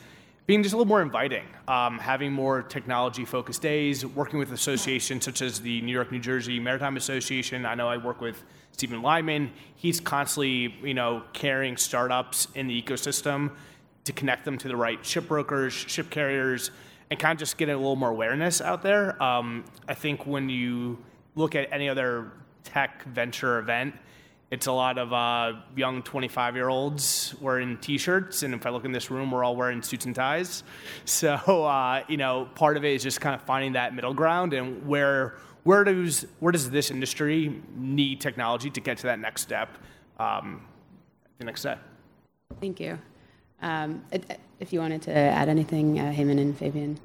being 0.46 0.62
just 0.62 0.74
a 0.74 0.76
little 0.76 0.88
more 0.88 1.02
inviting, 1.02 1.44
um, 1.68 1.98
having 1.98 2.32
more 2.32 2.62
technology 2.62 3.24
focused 3.24 3.62
days, 3.62 4.04
working 4.04 4.38
with 4.38 4.52
associations 4.52 5.24
such 5.24 5.40
as 5.40 5.60
the 5.60 5.80
New 5.82 5.92
York, 5.92 6.10
New 6.10 6.18
Jersey 6.18 6.58
Maritime 6.58 6.96
Association. 6.96 7.64
I 7.64 7.74
know 7.74 7.88
I 7.88 7.96
work 7.96 8.20
with 8.20 8.42
Stephen 8.72 9.02
Lyman. 9.02 9.52
He's 9.76 10.00
constantly, 10.00 10.74
you 10.82 10.94
know, 10.94 11.22
carrying 11.32 11.76
startups 11.76 12.48
in 12.54 12.66
the 12.66 12.82
ecosystem 12.82 13.52
to 14.04 14.12
connect 14.12 14.44
them 14.44 14.58
to 14.58 14.68
the 14.68 14.76
right 14.76 15.04
ship 15.06 15.28
brokers, 15.28 15.72
ship 15.72 16.10
carriers, 16.10 16.72
and 17.10 17.20
kind 17.20 17.36
of 17.36 17.38
just 17.38 17.56
get 17.56 17.68
a 17.68 17.76
little 17.76 17.94
more 17.94 18.10
awareness 18.10 18.60
out 18.60 18.82
there. 18.82 19.22
Um, 19.22 19.64
I 19.86 19.94
think 19.94 20.26
when 20.26 20.48
you 20.48 20.98
look 21.36 21.54
at 21.54 21.68
any 21.70 21.88
other 21.88 22.32
tech 22.64 23.04
venture 23.04 23.58
event, 23.58 23.94
it's 24.52 24.66
a 24.66 24.72
lot 24.72 24.98
of 24.98 25.14
uh, 25.14 25.54
young 25.74 26.02
25 26.02 26.56
year 26.56 26.68
olds 26.68 27.34
wearing 27.40 27.78
t 27.78 27.96
shirts. 27.96 28.42
And 28.42 28.52
if 28.52 28.66
I 28.66 28.70
look 28.70 28.84
in 28.84 28.92
this 28.92 29.10
room, 29.10 29.30
we're 29.30 29.42
all 29.42 29.56
wearing 29.56 29.80
suits 29.80 30.04
and 30.04 30.14
ties. 30.14 30.62
So, 31.04 31.34
uh, 31.64 32.04
you 32.06 32.18
know, 32.18 32.48
part 32.54 32.76
of 32.76 32.84
it 32.84 32.92
is 32.92 33.02
just 33.02 33.20
kind 33.20 33.34
of 33.34 33.42
finding 33.42 33.72
that 33.72 33.94
middle 33.94 34.14
ground 34.14 34.52
and 34.52 34.86
where. 34.86 35.34
Where 35.64 35.84
does 35.84 36.26
where 36.40 36.50
does 36.50 36.70
this 36.70 36.90
industry 36.90 37.62
need 37.76 38.20
technology 38.20 38.68
to 38.70 38.80
get 38.80 38.98
to 38.98 39.02
that 39.04 39.20
next 39.20 39.42
step? 39.42 39.68
Um, 40.18 40.66
the 41.38 41.44
next 41.44 41.60
step. 41.60 41.78
Thank 42.60 42.80
you. 42.80 42.98
Um, 43.60 44.02
if 44.58 44.72
you 44.72 44.80
wanted 44.80 45.02
to 45.02 45.12
add 45.12 45.48
anything, 45.48 46.00
uh, 46.00 46.10
Haymon 46.10 46.40
and 46.40 46.58
Fabian. 46.58 46.98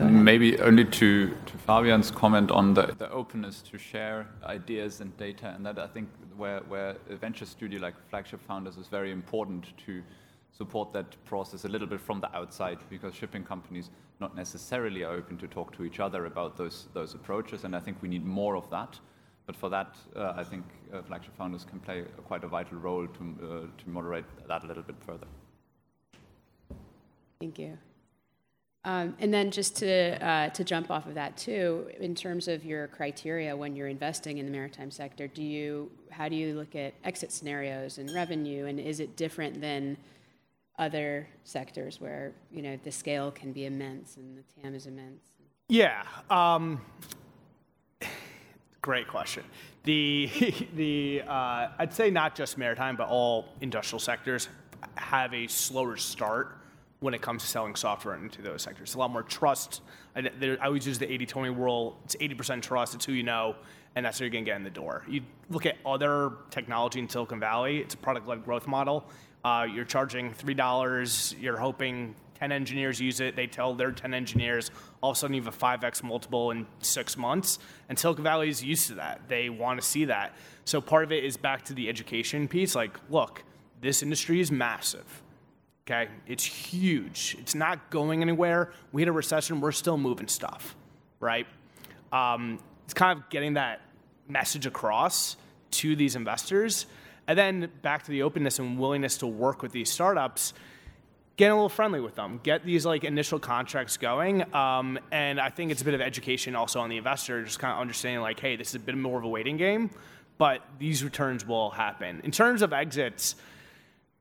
Maybe 0.00 0.58
only 0.60 0.84
to, 0.84 1.28
to 1.28 1.58
Fabian's 1.66 2.10
comment 2.10 2.50
on 2.50 2.74
the, 2.74 2.94
the 2.98 3.10
openness 3.10 3.62
to 3.62 3.78
share 3.78 4.28
ideas 4.44 5.00
and 5.00 5.16
data, 5.16 5.52
and 5.54 5.64
that 5.66 5.78
I 5.78 5.86
think 5.86 6.08
where, 6.36 6.60
where 6.68 6.96
a 7.10 7.16
venture 7.16 7.46
studio 7.46 7.80
like 7.80 7.94
Flagship 8.10 8.40
Founders 8.46 8.76
is 8.76 8.86
very 8.86 9.10
important 9.12 9.76
to 9.86 10.02
support 10.52 10.92
that 10.92 11.16
process 11.24 11.64
a 11.64 11.68
little 11.68 11.86
bit 11.86 12.00
from 12.00 12.20
the 12.20 12.34
outside, 12.36 12.78
because 12.90 13.14
shipping 13.14 13.44
companies 13.44 13.90
not 14.20 14.34
necessarily 14.36 15.04
are 15.04 15.12
open 15.12 15.36
to 15.38 15.46
talk 15.46 15.72
to 15.76 15.84
each 15.84 16.00
other 16.00 16.26
about 16.26 16.56
those, 16.56 16.88
those 16.94 17.14
approaches, 17.14 17.64
and 17.64 17.74
I 17.74 17.80
think 17.80 18.02
we 18.02 18.08
need 18.08 18.24
more 18.24 18.56
of 18.56 18.68
that. 18.70 18.98
But 19.46 19.56
for 19.56 19.70
that, 19.70 19.96
uh, 20.14 20.34
I 20.36 20.44
think 20.44 20.64
uh, 20.92 21.02
Flagship 21.02 21.36
Founders 21.38 21.64
can 21.64 21.80
play 21.80 22.00
a, 22.00 22.22
quite 22.22 22.44
a 22.44 22.48
vital 22.48 22.78
role 22.78 23.06
to, 23.06 23.36
uh, 23.42 23.82
to 23.82 23.90
moderate 23.90 24.26
that 24.46 24.62
a 24.64 24.66
little 24.66 24.82
bit 24.82 24.96
further. 25.06 25.26
Thank 27.40 27.58
you. 27.58 27.78
Um, 28.88 29.14
and 29.20 29.34
then 29.34 29.50
just 29.50 29.76
to, 29.76 30.26
uh, 30.26 30.48
to 30.48 30.64
jump 30.64 30.90
off 30.90 31.06
of 31.06 31.12
that 31.12 31.36
too, 31.36 31.90
in 32.00 32.14
terms 32.14 32.48
of 32.48 32.64
your 32.64 32.86
criteria 32.86 33.54
when 33.54 33.76
you're 33.76 33.88
investing 33.88 34.38
in 34.38 34.46
the 34.46 34.50
maritime 34.50 34.90
sector, 34.90 35.28
do 35.28 35.42
you, 35.42 35.90
how 36.10 36.26
do 36.26 36.34
you 36.34 36.54
look 36.54 36.74
at 36.74 36.94
exit 37.04 37.30
scenarios 37.30 37.98
and 37.98 38.10
revenue? 38.14 38.64
And 38.64 38.80
is 38.80 39.00
it 39.00 39.14
different 39.14 39.60
than 39.60 39.98
other 40.78 41.28
sectors 41.44 42.00
where, 42.00 42.32
you 42.50 42.62
know, 42.62 42.78
the 42.82 42.90
scale 42.90 43.30
can 43.30 43.52
be 43.52 43.66
immense 43.66 44.16
and 44.16 44.38
the 44.38 44.62
TAM 44.62 44.74
is 44.74 44.86
immense? 44.86 45.22
Yeah. 45.68 46.04
Um, 46.30 46.80
great 48.80 49.06
question. 49.06 49.44
The, 49.84 50.30
the, 50.76 51.24
uh, 51.28 51.68
I'd 51.78 51.92
say 51.92 52.10
not 52.10 52.34
just 52.34 52.56
maritime, 52.56 52.96
but 52.96 53.10
all 53.10 53.50
industrial 53.60 54.00
sectors 54.00 54.48
have 54.96 55.34
a 55.34 55.46
slower 55.46 55.98
start 55.98 56.58
when 57.00 57.14
it 57.14 57.22
comes 57.22 57.42
to 57.42 57.48
selling 57.48 57.76
software 57.76 58.16
into 58.16 58.42
those 58.42 58.62
sectors. 58.62 58.94
a 58.94 58.98
lot 58.98 59.10
more 59.10 59.22
trust. 59.22 59.82
I, 60.16 60.30
there, 60.40 60.58
I 60.60 60.66
always 60.66 60.86
use 60.86 60.98
the 60.98 61.06
80-20 61.06 61.56
rule. 61.56 61.98
It's 62.04 62.16
80% 62.16 62.62
trust. 62.62 62.94
It's 62.94 63.04
who 63.04 63.12
you 63.12 63.22
know, 63.22 63.54
and 63.94 64.04
that's 64.04 64.18
how 64.18 64.24
you're 64.24 64.30
going 64.30 64.44
to 64.44 64.50
get 64.50 64.56
in 64.56 64.64
the 64.64 64.70
door. 64.70 65.04
You 65.08 65.22
look 65.48 65.64
at 65.64 65.76
other 65.86 66.32
technology 66.50 66.98
in 66.98 67.08
Silicon 67.08 67.38
Valley. 67.38 67.78
It's 67.78 67.94
a 67.94 67.98
product-led 67.98 68.44
growth 68.44 68.66
model. 68.66 69.06
Uh, 69.44 69.66
you're 69.72 69.84
charging 69.84 70.32
three 70.32 70.54
dollars. 70.54 71.34
You're 71.40 71.56
hoping 71.56 72.16
10 72.40 72.50
engineers 72.50 73.00
use 73.00 73.20
it. 73.20 73.36
They 73.36 73.46
tell 73.46 73.74
their 73.74 73.92
10 73.92 74.12
engineers. 74.12 74.70
All 75.00 75.10
of 75.10 75.16
a 75.16 75.20
sudden, 75.20 75.34
you 75.34 75.42
have 75.42 75.54
a 75.54 75.56
5x 75.56 76.02
multiple 76.02 76.50
in 76.50 76.66
six 76.80 77.16
months. 77.16 77.58
And 77.88 77.98
Silicon 77.98 78.24
Valley 78.24 78.48
is 78.48 78.62
used 78.62 78.88
to 78.88 78.94
that. 78.94 79.22
They 79.28 79.48
want 79.48 79.80
to 79.80 79.86
see 79.86 80.04
that. 80.06 80.36
So 80.64 80.80
part 80.80 81.04
of 81.04 81.12
it 81.12 81.24
is 81.24 81.36
back 81.36 81.64
to 81.66 81.74
the 81.74 81.88
education 81.88 82.48
piece. 82.48 82.74
Like, 82.74 82.98
look, 83.08 83.42
this 83.80 84.02
industry 84.02 84.40
is 84.40 84.50
massive 84.50 85.22
Okay, 85.90 86.10
it's 86.26 86.44
huge. 86.44 87.34
It's 87.40 87.54
not 87.54 87.88
going 87.88 88.20
anywhere. 88.20 88.72
We 88.92 89.00
hit 89.00 89.08
a 89.08 89.12
recession. 89.12 89.62
We're 89.62 89.72
still 89.72 89.96
moving 89.96 90.28
stuff, 90.28 90.76
right? 91.18 91.46
Um, 92.12 92.58
it's 92.84 92.92
kind 92.92 93.18
of 93.18 93.30
getting 93.30 93.54
that 93.54 93.80
message 94.28 94.66
across 94.66 95.38
to 95.70 95.96
these 95.96 96.14
investors, 96.14 96.84
and 97.26 97.38
then 97.38 97.70
back 97.80 98.02
to 98.02 98.10
the 98.10 98.20
openness 98.20 98.58
and 98.58 98.78
willingness 98.78 99.16
to 99.18 99.26
work 99.26 99.62
with 99.62 99.72
these 99.72 99.90
startups. 99.90 100.52
Get 101.38 101.50
a 101.50 101.54
little 101.54 101.70
friendly 101.70 102.00
with 102.00 102.16
them. 102.16 102.38
Get 102.42 102.66
these 102.66 102.84
like 102.84 103.04
initial 103.04 103.38
contracts 103.38 103.96
going, 103.96 104.54
um, 104.54 104.98
and 105.10 105.40
I 105.40 105.48
think 105.48 105.70
it's 105.70 105.80
a 105.80 105.86
bit 105.86 105.94
of 105.94 106.02
education 106.02 106.54
also 106.54 106.80
on 106.80 106.90
the 106.90 106.98
investor, 106.98 107.42
just 107.44 107.60
kind 107.60 107.72
of 107.72 107.80
understanding 107.80 108.20
like, 108.20 108.40
hey, 108.40 108.56
this 108.56 108.68
is 108.68 108.74
a 108.74 108.80
bit 108.80 108.94
more 108.94 109.16
of 109.16 109.24
a 109.24 109.28
waiting 109.28 109.56
game, 109.56 109.88
but 110.36 110.60
these 110.78 111.02
returns 111.02 111.46
will 111.46 111.70
happen. 111.70 112.20
In 112.24 112.30
terms 112.30 112.60
of 112.60 112.74
exits 112.74 113.36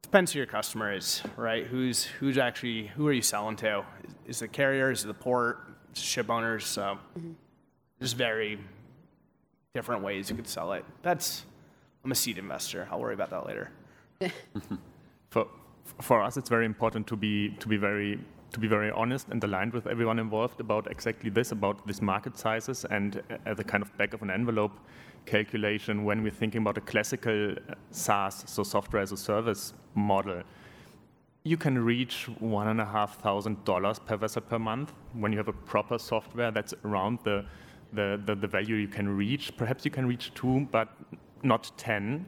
depends 0.08 0.32
who 0.32 0.38
your 0.38 0.46
customer 0.48 0.94
is, 0.94 1.22
right? 1.36 1.66
Who's 1.66 2.06
who's 2.06 2.38
actually 2.38 2.88
who 2.88 3.08
are 3.08 3.14
you 3.14 3.22
selling 3.22 3.58
to? 3.58 3.86
Is 4.26 4.40
the 4.40 4.48
carrier? 4.48 4.90
Is 4.92 5.04
it 5.04 5.08
the 5.08 5.14
port? 5.14 5.60
Is 5.94 6.00
it 6.00 6.06
ship 6.06 6.30
owners? 6.30 6.66
So 6.66 6.98
mm-hmm. 7.18 7.32
there's 8.00 8.14
very 8.14 8.60
different 9.74 10.04
ways 10.04 10.30
you 10.30 10.36
could 10.36 10.48
sell 10.48 10.74
it. 10.74 10.86
That's 11.02 11.46
I'm 12.04 12.12
a 12.12 12.16
seed 12.16 12.38
investor. 12.38 12.88
I'll 12.90 13.02
worry 13.02 13.14
about 13.14 13.32
that 13.32 13.46
later. 13.46 13.70
For, 15.30 15.46
for 16.02 16.24
us, 16.24 16.38
it's 16.38 16.48
very 16.48 16.66
important 16.66 17.06
to 17.08 17.18
be, 17.18 17.50
to, 17.60 17.68
be 17.68 17.76
very, 17.76 18.18
to 18.54 18.60
be 18.62 18.68
very 18.68 18.92
honest 18.92 19.28
and 19.28 19.44
aligned 19.44 19.74
with 19.74 19.88
everyone 19.88 20.20
involved 20.20 20.62
about 20.62 20.90
exactly 20.90 21.30
this, 21.30 21.52
about 21.52 21.86
these 21.86 22.02
market 22.02 22.38
sizes, 22.38 22.86
and 22.90 23.22
as 23.46 23.60
a 23.60 23.64
kind 23.66 23.84
of 23.84 23.96
back 23.98 24.14
of 24.14 24.22
an 24.22 24.32
envelope 24.32 24.72
calculation 25.28 26.06
when 26.06 26.24
we're 26.24 26.32
thinking 26.32 26.62
about 26.62 26.78
a 26.78 26.82
classical 26.82 27.54
SaaS, 27.92 28.44
so 28.48 28.64
software 28.64 29.02
as 29.02 29.12
a 29.12 29.18
service 29.18 29.74
model. 29.94 30.42
You 31.44 31.58
can 31.58 31.78
reach 31.78 32.28
one 32.40 32.68
and 32.70 32.82
a 32.82 32.86
half 32.86 33.20
thousand 33.22 33.64
dollars 33.64 34.00
per 34.00 34.18
vessel 34.18 34.42
per 34.42 34.58
month 34.58 34.94
when 35.14 35.32
you 35.32 35.38
have 35.38 35.48
a 35.48 35.54
proper 35.74 36.00
software 36.00 36.52
that's 36.52 36.74
around 36.84 37.20
the, 37.24 37.46
the, 37.94 38.20
the, 38.26 38.36
the 38.36 38.48
value 38.48 38.76
you 38.76 38.88
can 38.88 39.08
reach. 39.08 39.56
Perhaps 39.56 39.86
you 39.86 39.92
can 39.92 40.08
reach 40.08 40.34
two, 40.34 40.68
but 40.72 40.90
not 41.44 41.72
10. 41.78 42.26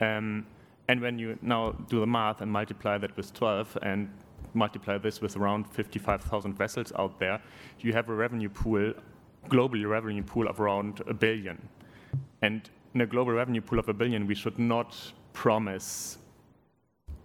Um, 0.00 0.46
and 0.88 1.00
when 1.00 1.18
you 1.18 1.38
now 1.42 1.72
do 1.88 2.00
the 2.00 2.06
math 2.06 2.40
and 2.40 2.50
multiply 2.50 2.98
that 2.98 3.16
with 3.16 3.32
12 3.34 3.78
and 3.82 4.10
multiply 4.54 4.98
this 4.98 5.20
with 5.20 5.36
around 5.36 5.64
55,000 5.70 6.54
vessels 6.54 6.92
out 6.98 7.18
there, 7.18 7.40
you 7.80 7.92
have 7.92 8.08
a 8.08 8.14
revenue 8.14 8.48
pool, 8.48 8.94
globally 9.48 9.88
revenue 9.88 10.22
pool 10.22 10.48
of 10.48 10.60
around 10.60 11.02
a 11.06 11.14
billion. 11.14 11.68
And 12.42 12.68
in 12.94 13.00
a 13.00 13.06
global 13.06 13.32
revenue 13.32 13.60
pool 13.60 13.78
of 13.78 13.88
a 13.88 13.94
billion, 13.94 14.26
we 14.26 14.34
should 14.34 14.58
not 14.58 14.96
promise 15.32 16.18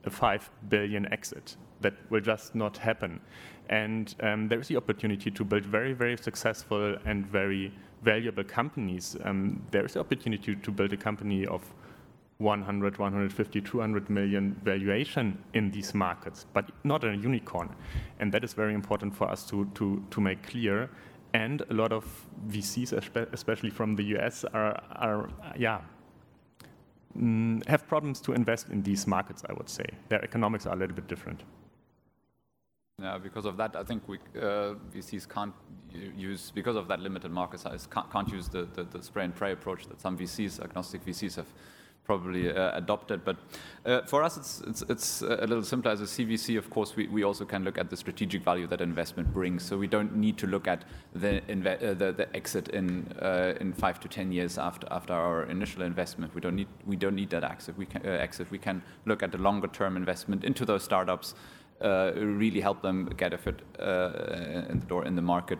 a 0.05 0.09
5 0.09 0.49
billion 0.69 1.11
exit. 1.11 1.55
That 1.81 1.93
will 2.09 2.21
just 2.21 2.55
not 2.55 2.77
happen. 2.77 3.19
And 3.69 4.13
um, 4.21 4.47
there 4.47 4.59
is 4.59 4.67
the 4.67 4.77
opportunity 4.77 5.31
to 5.31 5.43
build 5.43 5.65
very, 5.65 5.93
very 5.93 6.17
successful 6.17 6.97
and 7.05 7.25
very 7.25 7.73
valuable 8.03 8.43
companies. 8.43 9.15
Um, 9.23 9.61
there 9.71 9.85
is 9.85 9.93
the 9.93 9.99
opportunity 9.99 10.55
to 10.55 10.71
build 10.71 10.93
a 10.93 10.97
company 10.97 11.45
of 11.45 11.61
100, 12.39 12.97
150, 12.97 13.61
200 13.61 14.09
million 14.09 14.59
valuation 14.63 15.37
in 15.53 15.71
these 15.71 15.93
markets, 15.93 16.45
but 16.53 16.69
not 16.83 17.03
a 17.03 17.15
unicorn. 17.15 17.69
And 18.19 18.31
that 18.33 18.43
is 18.43 18.53
very 18.53 18.73
important 18.73 19.15
for 19.15 19.29
us 19.29 19.45
to, 19.45 19.65
to, 19.75 20.03
to 20.11 20.21
make 20.21 20.43
clear. 20.43 20.89
And 21.33 21.63
a 21.69 21.73
lot 21.73 21.91
of 21.91 22.05
VCs, 22.47 22.93
especially 23.33 23.71
from 23.71 23.95
the 23.95 24.03
US, 24.17 24.45
are, 24.53 24.81
are 24.91 25.29
yeah, 25.57 25.81
mm, 27.17 27.65
have 27.67 27.87
problems 27.87 28.21
to 28.21 28.33
invest 28.33 28.69
in 28.69 28.83
these 28.83 29.07
markets, 29.07 29.43
I 29.49 29.53
would 29.53 29.69
say. 29.69 29.85
Their 30.09 30.23
economics 30.23 30.67
are 30.67 30.73
a 30.73 30.77
little 30.77 30.95
bit 30.95 31.07
different. 31.07 31.43
Yeah, 33.01 33.17
because 33.17 33.45
of 33.45 33.57
that, 33.57 33.75
I 33.75 33.83
think 33.83 34.07
we, 34.07 34.19
uh, 34.35 34.75
VCs 34.93 35.27
can't 35.27 35.53
use, 36.15 36.51
because 36.51 36.75
of 36.75 36.87
that 36.87 36.99
limited 36.99 37.31
market 37.31 37.59
size, 37.59 37.87
can't, 37.87 38.09
can't 38.11 38.29
use 38.29 38.47
the, 38.47 38.67
the, 38.73 38.83
the, 38.83 39.01
spray 39.01 39.25
and 39.25 39.35
pray 39.35 39.51
approach 39.51 39.87
that 39.87 39.99
some 39.99 40.15
VCs, 40.15 40.63
agnostic 40.63 41.03
VCs, 41.03 41.35
have 41.37 41.47
probably 42.05 42.51
uh, 42.51 42.77
adopted. 42.77 43.23
But 43.23 43.37
uh, 43.85 44.01
for 44.03 44.23
us, 44.23 44.37
it's, 44.37 44.61
it's, 44.61 44.81
it's, 44.89 45.21
a 45.21 45.47
little 45.47 45.63
simpler. 45.63 45.91
As 45.91 46.01
a 46.01 46.05
CVC, 46.05 46.57
of 46.57 46.69
course, 46.69 46.95
we, 46.95 47.07
we 47.07 47.23
also 47.23 47.45
can 47.45 47.63
look 47.63 47.77
at 47.77 47.89
the 47.89 47.97
strategic 47.97 48.43
value 48.43 48.67
that 48.67 48.81
investment 48.81 49.33
brings. 49.33 49.63
So 49.63 49.77
we 49.77 49.87
don't 49.87 50.15
need 50.15 50.37
to 50.39 50.47
look 50.47 50.67
at 50.67 50.83
the, 51.13 51.37
uh, 51.37 51.93
the, 51.93 52.11
the, 52.11 52.35
exit 52.35 52.69
in, 52.69 53.11
uh, 53.21 53.53
in 53.59 53.73
five 53.73 53.99
to 54.01 54.07
10 54.07 54.31
years 54.31 54.57
after, 54.57 54.87
after 54.91 55.13
our 55.13 55.43
initial 55.43 55.83
investment. 55.83 56.33
We 56.35 56.41
don't 56.41 56.55
need, 56.55 56.67
we 56.85 56.95
don't 56.95 57.15
need 57.15 57.29
that 57.31 57.43
exit. 57.43 57.77
We 57.77 57.85
can, 57.85 58.05
uh, 58.05 58.09
exit. 58.09 58.51
We 58.51 58.59
can 58.59 58.81
look 59.05 59.23
at 59.23 59.31
the 59.31 59.37
longer 59.37 59.67
term 59.67 59.97
investment 59.97 60.43
into 60.43 60.65
those 60.65 60.83
startups 60.83 61.35
uh, 61.81 62.13
really 62.15 62.61
help 62.61 62.81
them 62.81 63.07
get 63.17 63.33
a 63.33 63.37
foot 63.37 63.61
in 63.77 64.79
the 64.79 64.85
door 64.87 65.05
in 65.05 65.15
the 65.15 65.21
market 65.21 65.59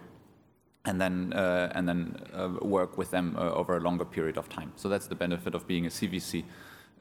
and 0.85 0.99
then 0.99 1.33
uh, 1.33 1.71
and 1.75 1.87
then 1.87 2.15
work 2.61 2.97
with 2.97 3.11
them 3.11 3.35
over 3.37 3.77
a 3.77 3.79
longer 3.79 4.05
period 4.05 4.37
of 4.37 4.49
time. 4.49 4.71
So 4.75 4.89
that's 4.89 5.07
the 5.07 5.15
benefit 5.15 5.55
of 5.55 5.67
being 5.67 5.85
a 5.85 5.89
CVC. 5.89 6.43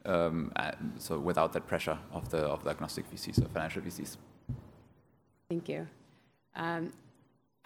Um, 0.05 0.51
so 0.97 1.17
without 1.19 1.53
that 1.53 1.67
pressure 1.67 1.97
of 2.11 2.29
the 2.29 2.39
of 2.39 2.63
the 2.63 2.69
agnostic 2.69 3.09
VCs 3.11 3.43
or 3.43 3.49
financial 3.49 3.81
VCs. 3.81 4.17
Thank 5.49 5.69
you. 5.69 5.87
Um, 6.55 6.91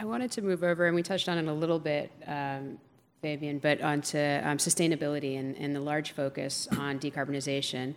I 0.00 0.04
wanted 0.04 0.30
to 0.32 0.42
move 0.42 0.62
over, 0.62 0.86
and 0.86 0.94
we 0.94 1.02
touched 1.02 1.28
on 1.28 1.38
it 1.38 1.46
a 1.46 1.52
little 1.52 1.80
bit, 1.80 2.12
um, 2.26 2.78
Fabian, 3.22 3.58
but 3.58 3.80
onto 3.80 4.18
um, 4.18 4.58
sustainability 4.58 5.38
and, 5.38 5.56
and, 5.56 5.74
the 5.74 5.80
large 5.80 6.12
focus 6.12 6.68
on 6.78 7.00
decarbonization 7.00 7.94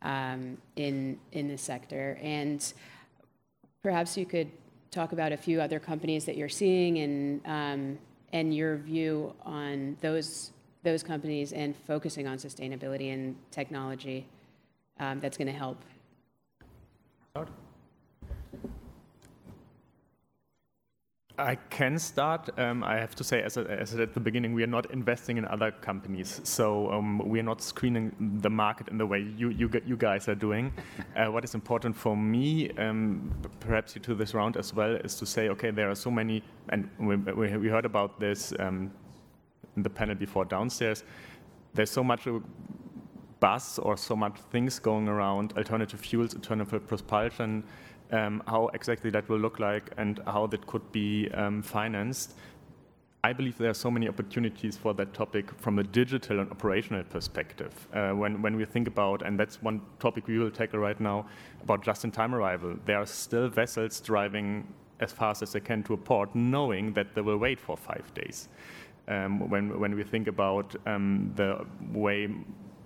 um, 0.00 0.56
in 0.76 1.18
in 1.32 1.48
this 1.48 1.60
sector. 1.60 2.18
And 2.22 2.72
Perhaps 3.82 4.16
you 4.16 4.24
could 4.24 4.48
talk 4.92 5.12
about 5.12 5.32
a 5.32 5.36
few 5.36 5.60
other 5.60 5.80
companies 5.80 6.26
that 6.26 6.36
you're 6.36 6.48
seeing 6.48 6.98
and, 6.98 7.40
um, 7.46 7.98
and 8.32 8.54
your 8.54 8.76
view 8.76 9.34
on 9.42 9.96
those, 10.02 10.52
those 10.82 11.02
companies 11.02 11.52
and 11.52 11.74
focusing 11.74 12.28
on 12.28 12.36
sustainability 12.36 13.12
and 13.12 13.34
technology 13.50 14.26
um, 15.00 15.18
that's 15.18 15.38
going 15.38 15.48
to 15.48 15.52
help. 15.52 15.82
I 21.42 21.56
can 21.70 21.98
start. 21.98 22.48
Um, 22.58 22.84
I 22.84 22.96
have 22.96 23.14
to 23.16 23.24
say, 23.24 23.42
as 23.42 23.56
I, 23.58 23.62
as 23.62 23.94
at 23.94 24.14
the 24.14 24.20
beginning, 24.20 24.52
we 24.54 24.62
are 24.62 24.68
not 24.68 24.90
investing 24.90 25.36
in 25.38 25.44
other 25.46 25.70
companies, 25.70 26.40
so 26.44 26.90
um, 26.92 27.18
we 27.18 27.40
are 27.40 27.42
not 27.42 27.60
screening 27.60 28.38
the 28.42 28.50
market 28.50 28.88
in 28.88 28.98
the 28.98 29.06
way 29.06 29.20
you 29.36 29.48
you, 29.50 29.70
you 29.84 29.96
guys 29.96 30.28
are 30.28 30.34
doing. 30.34 30.72
Uh, 31.16 31.30
what 31.30 31.44
is 31.44 31.54
important 31.54 31.94
for 31.94 32.16
me, 32.16 32.70
um, 32.78 33.30
perhaps 33.60 33.94
you 33.94 34.00
to 34.00 34.14
this 34.14 34.32
round 34.32 34.56
as 34.56 34.72
well, 34.72 34.96
is 35.04 35.14
to 35.14 35.26
say, 35.26 35.50
okay, 35.50 35.70
there 35.70 35.90
are 35.90 35.94
so 35.94 36.10
many, 36.10 36.42
and 36.70 36.88
we, 36.98 37.16
we 37.16 37.68
heard 37.68 37.84
about 37.84 38.18
this 38.18 38.54
um, 38.58 38.90
in 39.76 39.82
the 39.82 39.90
panel 39.90 40.14
before 40.14 40.46
downstairs. 40.46 41.04
There's 41.74 41.90
so 41.90 42.02
much 42.02 42.26
buzz 43.40 43.78
or 43.80 43.96
so 43.96 44.16
much 44.16 44.38
things 44.50 44.78
going 44.78 45.08
around 45.08 45.52
alternative 45.58 46.00
fuels, 46.00 46.34
alternative 46.34 46.86
propulsion 46.86 47.64
um, 48.12 48.42
how 48.46 48.68
exactly 48.74 49.10
that 49.10 49.28
will 49.28 49.38
look 49.38 49.58
like 49.58 49.90
and 49.96 50.20
how 50.26 50.46
that 50.46 50.66
could 50.66 50.92
be 50.92 51.30
um, 51.32 51.62
financed. 51.62 52.34
I 53.24 53.32
believe 53.32 53.56
there 53.56 53.70
are 53.70 53.74
so 53.74 53.90
many 53.90 54.08
opportunities 54.08 54.76
for 54.76 54.94
that 54.94 55.14
topic 55.14 55.50
from 55.58 55.78
a 55.78 55.84
digital 55.84 56.40
and 56.40 56.50
operational 56.50 57.04
perspective. 57.04 57.72
Uh, 57.94 58.10
when, 58.10 58.42
when 58.42 58.56
we 58.56 58.64
think 58.64 58.88
about, 58.88 59.22
and 59.22 59.38
that's 59.38 59.62
one 59.62 59.80
topic 60.00 60.26
we 60.26 60.38
will 60.38 60.50
tackle 60.50 60.80
right 60.80 61.00
now, 61.00 61.26
about 61.62 61.84
just-in-time 61.84 62.34
arrival, 62.34 62.76
there 62.84 62.98
are 62.98 63.06
still 63.06 63.48
vessels 63.48 64.00
driving 64.00 64.66
as 64.98 65.12
fast 65.12 65.40
as 65.40 65.52
they 65.52 65.60
can 65.60 65.84
to 65.84 65.94
a 65.94 65.96
port, 65.96 66.34
knowing 66.34 66.92
that 66.94 67.14
they 67.14 67.20
will 67.20 67.38
wait 67.38 67.60
for 67.60 67.76
five 67.76 68.12
days. 68.14 68.48
Um, 69.06 69.48
when, 69.48 69.78
when 69.78 69.94
we 69.94 70.02
think 70.02 70.26
about 70.26 70.74
um, 70.86 71.32
the 71.36 71.64
way 71.92 72.28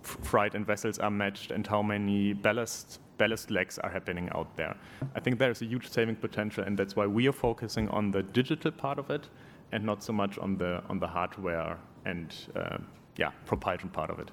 freight 0.03 0.55
and 0.55 0.67
vessels 0.67 0.99
are 0.99 1.11
matched 1.11 1.51
and 1.51 1.67
how 1.67 1.83
many 1.83 2.35
ballast 2.35 3.01
ballast 3.19 3.51
legs 3.51 3.79
are 3.79 3.91
happening 3.91 4.29
out 4.35 4.57
there. 4.57 4.77
I 5.15 5.21
think 5.21 5.39
there 5.39 5.51
is 5.51 5.63
a 5.63 5.67
huge 5.67 5.89
saving 5.89 6.17
potential, 6.17 6.65
and 6.65 6.79
that's 6.79 6.97
why 6.97 7.07
we 7.07 7.29
are 7.29 7.33
focusing 7.33 7.89
on 7.89 8.11
the 8.11 8.23
digital 8.23 8.71
part 8.71 8.99
of 8.99 9.11
it 9.11 9.29
and 9.73 9.85
not 9.85 10.03
so 10.03 10.13
much 10.13 10.39
on 10.39 10.57
the 10.57 10.83
on 10.89 10.99
the 10.99 11.07
hardware 11.07 11.79
and 12.05 12.35
uh, 12.55 12.79
yeah 13.17 13.31
propulsion 13.47 13.89
part 13.89 14.11
of 14.11 14.19
it. 14.19 14.31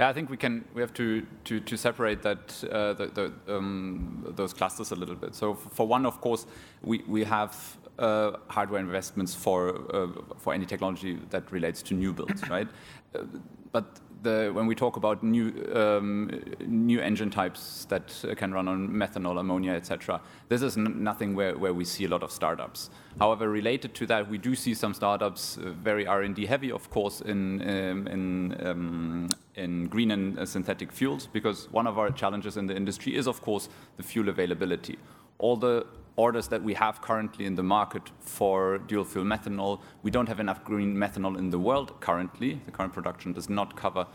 Yeah, 0.00 0.08
I 0.08 0.12
think 0.12 0.30
we 0.30 0.36
can 0.36 0.64
we 0.74 0.80
have 0.80 0.92
to 0.94 1.26
to, 1.44 1.60
to 1.60 1.76
separate 1.76 2.22
that 2.22 2.64
uh, 2.70 2.92
the, 2.94 3.06
the, 3.46 3.56
um, 3.56 4.24
those 4.36 4.52
clusters 4.52 4.90
a 4.90 4.96
little 4.96 5.14
bit. 5.14 5.34
So 5.34 5.54
for 5.54 5.86
one, 5.86 6.06
of 6.06 6.20
course, 6.20 6.46
we 6.82 7.02
we 7.06 7.24
have 7.24 7.78
uh, 7.98 8.32
hardware 8.48 8.80
investments 8.80 9.34
for 9.34 9.94
uh, 9.94 10.08
for 10.38 10.54
any 10.54 10.66
technology 10.66 11.18
that 11.30 11.52
relates 11.52 11.82
to 11.82 11.94
new 11.94 12.12
builds, 12.12 12.48
right? 12.48 12.68
Uh, 13.14 13.24
but 13.70 14.00
the, 14.22 14.50
when 14.52 14.66
we 14.66 14.74
talk 14.74 14.96
about 14.96 15.22
new, 15.22 15.52
um, 15.74 16.30
new 16.66 17.00
engine 17.00 17.30
types 17.30 17.86
that 17.86 18.12
can 18.36 18.52
run 18.52 18.68
on 18.68 18.88
methanol, 18.88 19.38
ammonia, 19.38 19.72
etc., 19.72 20.20
this 20.48 20.62
is 20.62 20.76
nothing 20.76 21.34
where, 21.34 21.56
where 21.56 21.74
we 21.74 21.84
see 21.84 22.04
a 22.04 22.08
lot 22.08 22.22
of 22.22 22.30
startups. 22.30 22.90
However, 23.18 23.48
related 23.48 23.94
to 23.94 24.06
that, 24.06 24.28
we 24.28 24.38
do 24.38 24.54
see 24.54 24.74
some 24.74 24.94
startups, 24.94 25.58
uh, 25.58 25.70
very 25.70 26.06
R&D 26.06 26.46
heavy, 26.46 26.70
of 26.70 26.88
course, 26.90 27.20
in, 27.20 27.62
um, 27.62 28.06
in, 28.06 28.66
um, 28.66 29.28
in 29.56 29.86
green 29.88 30.10
and 30.10 30.38
uh, 30.38 30.46
synthetic 30.46 30.92
fuels, 30.92 31.26
because 31.26 31.70
one 31.70 31.86
of 31.86 31.98
our 31.98 32.10
challenges 32.10 32.56
in 32.56 32.66
the 32.66 32.76
industry 32.76 33.16
is, 33.16 33.26
of 33.26 33.42
course, 33.42 33.68
the 33.96 34.02
fuel 34.02 34.28
availability. 34.28 34.98
All 35.38 35.56
the 35.56 35.86
orders 36.16 36.48
that 36.48 36.62
we 36.62 36.74
have 36.74 37.00
currently 37.00 37.46
in 37.46 37.54
the 37.54 37.62
market 37.62 38.02
for 38.20 38.78
dual 38.78 39.04
fuel 39.04 39.24
methanol. 39.24 39.80
We 40.02 40.10
don't 40.10 40.28
have 40.28 40.40
enough 40.40 40.64
green 40.64 40.94
methanol 40.94 41.38
in 41.38 41.50
the 41.50 41.58
world 41.58 42.00
currently. 42.00 42.60
The 42.66 42.70
current 42.70 42.92
production 42.92 43.32
does 43.32 43.48
not 43.48 43.76
cover 43.76 44.06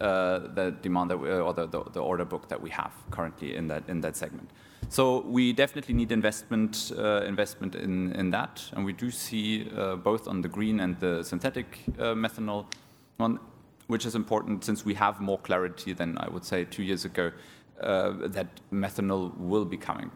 uh, 0.00 0.38
the 0.54 0.74
demand 0.82 1.10
that 1.10 1.18
we, 1.18 1.30
or 1.30 1.52
the, 1.52 2.00
order 2.00 2.24
book 2.24 2.48
that 2.48 2.60
we 2.60 2.70
have 2.70 2.92
currently 3.10 3.54
in 3.54 3.68
that 3.68 4.16
segment. 4.16 4.50
So 4.88 5.20
we 5.20 5.52
definitely 5.52 5.94
need 5.94 6.12
investment 6.12 6.92
uh, 6.96 7.22
in, 7.22 8.30
that, 8.30 8.62
and 8.72 8.84
we 8.84 8.92
do 8.92 9.10
see 9.10 9.70
uh, 9.76 9.96
both 9.96 10.28
on 10.28 10.42
the 10.42 10.48
green 10.48 10.80
and 10.80 10.98
the 11.00 11.22
synthetic 11.22 11.78
uh, 11.98 12.14
methanol. 12.14 12.66
On 13.20 13.38
which 13.86 14.06
is 14.06 14.14
important 14.14 14.64
since 14.64 14.84
we 14.84 14.94
have 14.94 15.20
more 15.20 15.38
clarity 15.38 15.92
than 15.92 16.16
I 16.18 16.28
would 16.28 16.44
say 16.44 16.64
two 16.64 16.82
years 16.82 17.04
ago 17.04 17.30
uh, 17.82 18.12
that 18.28 18.46
methanol 18.72 19.36
will 19.36 19.64
be 19.64 19.76
coming. 19.76 20.10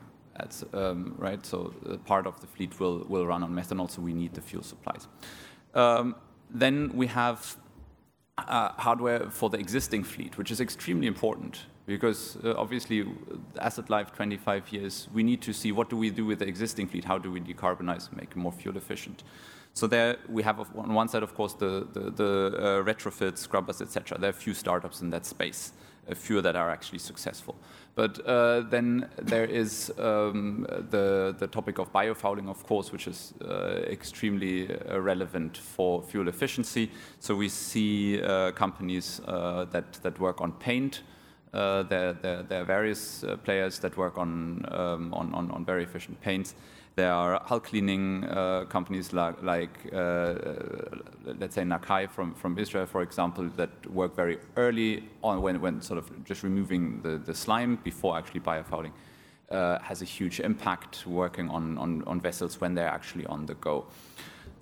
Um, 0.72 1.14
right, 1.18 1.44
so 1.44 1.74
part 2.06 2.26
of 2.26 2.40
the 2.40 2.46
fleet 2.46 2.78
will 2.80 3.04
will 3.08 3.26
run 3.26 3.42
on 3.42 3.52
methanol, 3.52 3.90
so 3.90 4.02
we 4.02 4.12
need 4.12 4.34
the 4.34 4.40
fuel 4.40 4.62
supplies. 4.62 5.08
Um, 5.74 6.14
then 6.50 6.90
we 6.94 7.06
have 7.08 7.56
uh, 8.38 8.70
hardware 8.72 9.30
for 9.30 9.50
the 9.50 9.58
existing 9.58 10.04
fleet, 10.04 10.38
which 10.38 10.50
is 10.50 10.60
extremely 10.60 11.06
important 11.06 11.66
because 11.86 12.36
uh, 12.44 12.54
obviously 12.56 13.06
asset 13.58 13.88
life 13.88 14.12
25 14.12 14.72
years, 14.72 15.08
we 15.14 15.22
need 15.22 15.40
to 15.40 15.54
see 15.54 15.72
what 15.72 15.88
do 15.88 15.96
we 15.96 16.10
do 16.10 16.26
with 16.26 16.38
the 16.40 16.46
existing 16.46 16.86
fleet, 16.86 17.04
how 17.04 17.16
do 17.16 17.32
we 17.32 17.40
decarbonize 17.40 18.14
make 18.14 18.30
it 18.30 18.36
more 18.36 18.52
fuel 18.52 18.76
efficient. 18.76 19.24
So 19.72 19.86
there 19.86 20.16
we 20.28 20.42
have 20.42 20.60
on 20.76 20.92
one 20.92 21.08
side, 21.08 21.22
of 21.22 21.34
course, 21.34 21.54
the, 21.54 21.86
the, 21.92 22.10
the 22.10 22.56
uh, 22.56 22.84
retrofits, 22.84 23.38
scrubbers, 23.38 23.80
etc. 23.80 24.18
There 24.18 24.28
are 24.28 24.30
a 24.30 24.34
few 24.34 24.52
startups 24.52 25.00
in 25.00 25.10
that 25.10 25.24
space, 25.24 25.72
a 26.08 26.14
few 26.14 26.40
that 26.42 26.56
are 26.56 26.70
actually 26.70 26.98
successful. 26.98 27.54
But 27.94 28.24
uh, 28.26 28.60
then 28.60 29.08
there 29.20 29.44
is 29.44 29.92
um, 29.98 30.66
the, 30.90 31.34
the 31.36 31.48
topic 31.48 31.78
of 31.78 31.92
biofouling, 31.92 32.48
of 32.48 32.64
course, 32.64 32.92
which 32.92 33.08
is 33.08 33.34
uh, 33.44 33.80
extremely 33.90 34.68
uh, 34.70 35.00
relevant 35.00 35.56
for 35.56 36.02
fuel 36.02 36.28
efficiency. 36.28 36.90
So 37.18 37.34
we 37.34 37.48
see 37.48 38.22
uh, 38.22 38.52
companies 38.52 39.20
uh, 39.26 39.64
that, 39.72 39.94
that 40.02 40.20
work 40.20 40.40
on 40.40 40.52
paint, 40.52 41.02
uh, 41.52 41.82
there, 41.84 42.12
there, 42.12 42.42
there, 42.42 42.62
are 42.62 42.64
various 42.64 43.24
uh, 43.24 43.36
players 43.36 43.78
that 43.78 43.96
work 43.96 44.18
on, 44.18 44.64
um, 44.70 45.14
on, 45.14 45.32
on, 45.34 45.50
on, 45.50 45.64
very 45.64 45.82
efficient 45.82 46.20
paints. 46.20 46.54
There 46.94 47.12
are 47.12 47.40
hull 47.44 47.60
cleaning 47.60 48.24
uh, 48.24 48.64
companies 48.68 49.12
like, 49.12 49.42
like 49.42 49.70
uh, 49.92 50.34
let's 51.24 51.54
say 51.54 51.62
Nakai 51.62 52.10
from, 52.10 52.34
from 52.34 52.58
Israel, 52.58 52.86
for 52.86 53.02
example, 53.02 53.48
that 53.56 53.70
work 53.90 54.14
very 54.14 54.38
early 54.56 55.04
on 55.22 55.40
when, 55.40 55.60
when 55.60 55.80
sort 55.80 55.98
of 55.98 56.24
just 56.24 56.42
removing 56.42 57.00
the, 57.02 57.18
the 57.18 57.34
slime 57.34 57.76
before 57.84 58.18
actually 58.18 58.40
biofouling. 58.40 58.92
Uh, 59.50 59.78
has 59.78 60.02
a 60.02 60.04
huge 60.04 60.40
impact 60.40 61.06
working 61.06 61.48
on, 61.48 61.78
on, 61.78 62.04
on 62.06 62.20
vessels 62.20 62.60
when 62.60 62.74
they're 62.74 62.86
actually 62.86 63.24
on 63.26 63.46
the 63.46 63.54
go. 63.54 63.86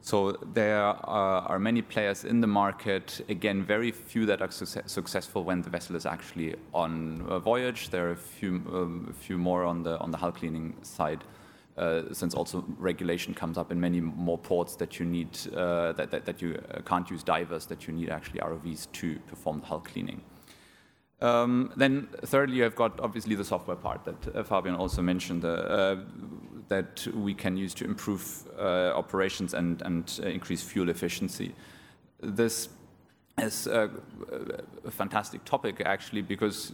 So 0.06 0.38
there 0.54 0.80
are, 0.80 1.42
are, 1.48 1.58
many 1.58 1.82
players 1.82 2.24
in 2.24 2.40
the 2.40 2.46
market. 2.46 3.20
Again, 3.28 3.64
very 3.64 3.90
few 3.90 4.24
that 4.26 4.40
are 4.40 4.52
su 4.52 4.64
successful 4.86 5.42
when 5.42 5.62
the 5.62 5.70
vessel 5.70 5.96
is 5.96 6.06
actually 6.06 6.54
on 6.72 7.26
a 7.28 7.40
voyage. 7.40 7.90
There 7.90 8.06
are 8.06 8.12
a 8.12 8.22
few, 8.38 8.54
um, 8.72 9.08
a 9.10 9.12
few 9.12 9.36
more 9.36 9.64
on 9.64 9.82
the 9.82 9.98
on 9.98 10.12
the 10.12 10.16
hull 10.16 10.30
cleaning 10.30 10.74
side, 10.82 11.24
uh, 11.76 12.02
since 12.12 12.36
also 12.36 12.64
regulation 12.78 13.34
comes 13.34 13.58
up 13.58 13.72
in 13.72 13.80
many 13.80 14.00
more 14.00 14.38
ports 14.38 14.76
that 14.76 15.00
you 15.00 15.06
need 15.06 15.30
uh, 15.56 15.92
that, 15.94 16.12
that, 16.12 16.24
that 16.24 16.40
you 16.40 16.54
uh, 16.54 16.82
can't 16.82 17.10
use 17.10 17.24
divers. 17.24 17.66
That 17.66 17.88
you 17.88 17.92
need 17.92 18.08
actually 18.08 18.38
ROVs 18.38 18.86
to 18.92 19.18
perform 19.26 19.58
the 19.58 19.66
hull 19.66 19.80
cleaning. 19.80 20.20
Um, 21.20 21.72
then 21.76 22.08
thirdly, 22.24 22.58
you've 22.58 22.76
got 22.76 23.00
obviously 23.00 23.34
the 23.34 23.44
software 23.44 23.76
part 23.76 24.04
that 24.04 24.36
uh, 24.36 24.42
Fabian 24.42 24.74
also 24.74 25.02
mentioned. 25.02 25.44
Uh, 25.44 25.96
that 26.68 27.06
we 27.14 27.34
can 27.34 27.56
use 27.56 27.74
to 27.74 27.84
improve 27.84 28.44
uh, 28.58 28.92
operations 28.94 29.54
and, 29.54 29.82
and 29.82 30.20
uh, 30.22 30.26
increase 30.26 30.62
fuel 30.62 30.88
efficiency. 30.88 31.54
This 32.20 32.68
is 33.38 33.66
a, 33.66 33.90
a, 34.84 34.90
fantastic 34.90 35.44
topic 35.44 35.82
actually 35.84 36.22
because 36.22 36.72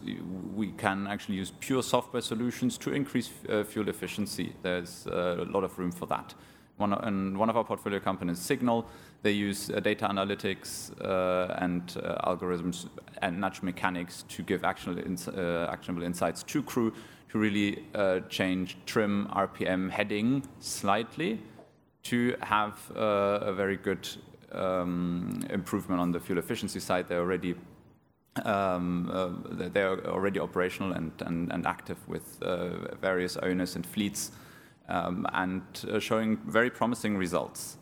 we 0.55 0.71
can 0.71 1.07
actually 1.07 1.35
use 1.35 1.51
pure 1.59 1.83
software 1.83 2.21
solutions 2.21 2.77
to 2.77 2.93
increase 2.93 3.29
uh, 3.49 3.63
fuel 3.63 3.89
efficiency. 3.89 4.55
There's 4.61 5.05
a 5.07 5.45
lot 5.49 5.63
of 5.63 5.77
room 5.77 5.91
for 5.91 6.05
that. 6.07 6.33
One, 6.77 6.93
and 6.93 7.37
one 7.37 7.49
of 7.49 7.57
our 7.57 7.63
portfolio 7.63 7.99
companies, 7.99 8.39
Signal, 8.39 8.85
they 9.21 9.31
use 9.31 9.69
uh, 9.69 9.79
data 9.79 10.07
analytics 10.07 10.91
uh, 11.01 11.53
and 11.59 11.95
uh, 12.03 12.29
algorithms 12.29 12.87
and 13.21 13.39
nudge 13.39 13.61
mechanics 13.61 14.25
to 14.29 14.41
give 14.41 14.63
actionable, 14.63 15.05
ins 15.05 15.27
actionable 15.27 16.03
insights 16.03 16.41
to 16.43 16.63
crew 16.63 16.91
to 17.29 17.39
really 17.39 17.83
uh, 17.95 18.19
change 18.29 18.77
trim 18.85 19.27
RPM 19.33 19.89
heading 19.89 20.43
slightly 20.59 21.39
to 22.03 22.35
have 22.41 22.79
uh, 22.95 23.39
a 23.41 23.53
very 23.53 23.75
good 23.75 24.07
um, 24.51 25.39
improvement 25.49 25.99
on 25.99 26.11
the 26.11 26.19
fuel 26.19 26.37
efficiency 26.37 26.79
side. 26.79 27.07
They're 27.07 27.21
already 27.21 27.55
um, 28.45 29.09
uh, 29.11 29.69
they're 29.69 30.05
already 30.07 30.39
operational 30.39 30.93
and, 30.93 31.11
and, 31.21 31.51
and 31.51 31.65
active 31.67 31.97
with 32.07 32.41
uh, 32.41 32.95
various 33.01 33.37
owners 33.37 33.75
and 33.75 33.85
fleets 33.85 34.31
um, 34.89 35.27
and 35.33 35.63
uh, 35.89 35.99
showing 35.99 36.37
very 36.47 36.69
promising 36.69 37.17
results. 37.17 37.77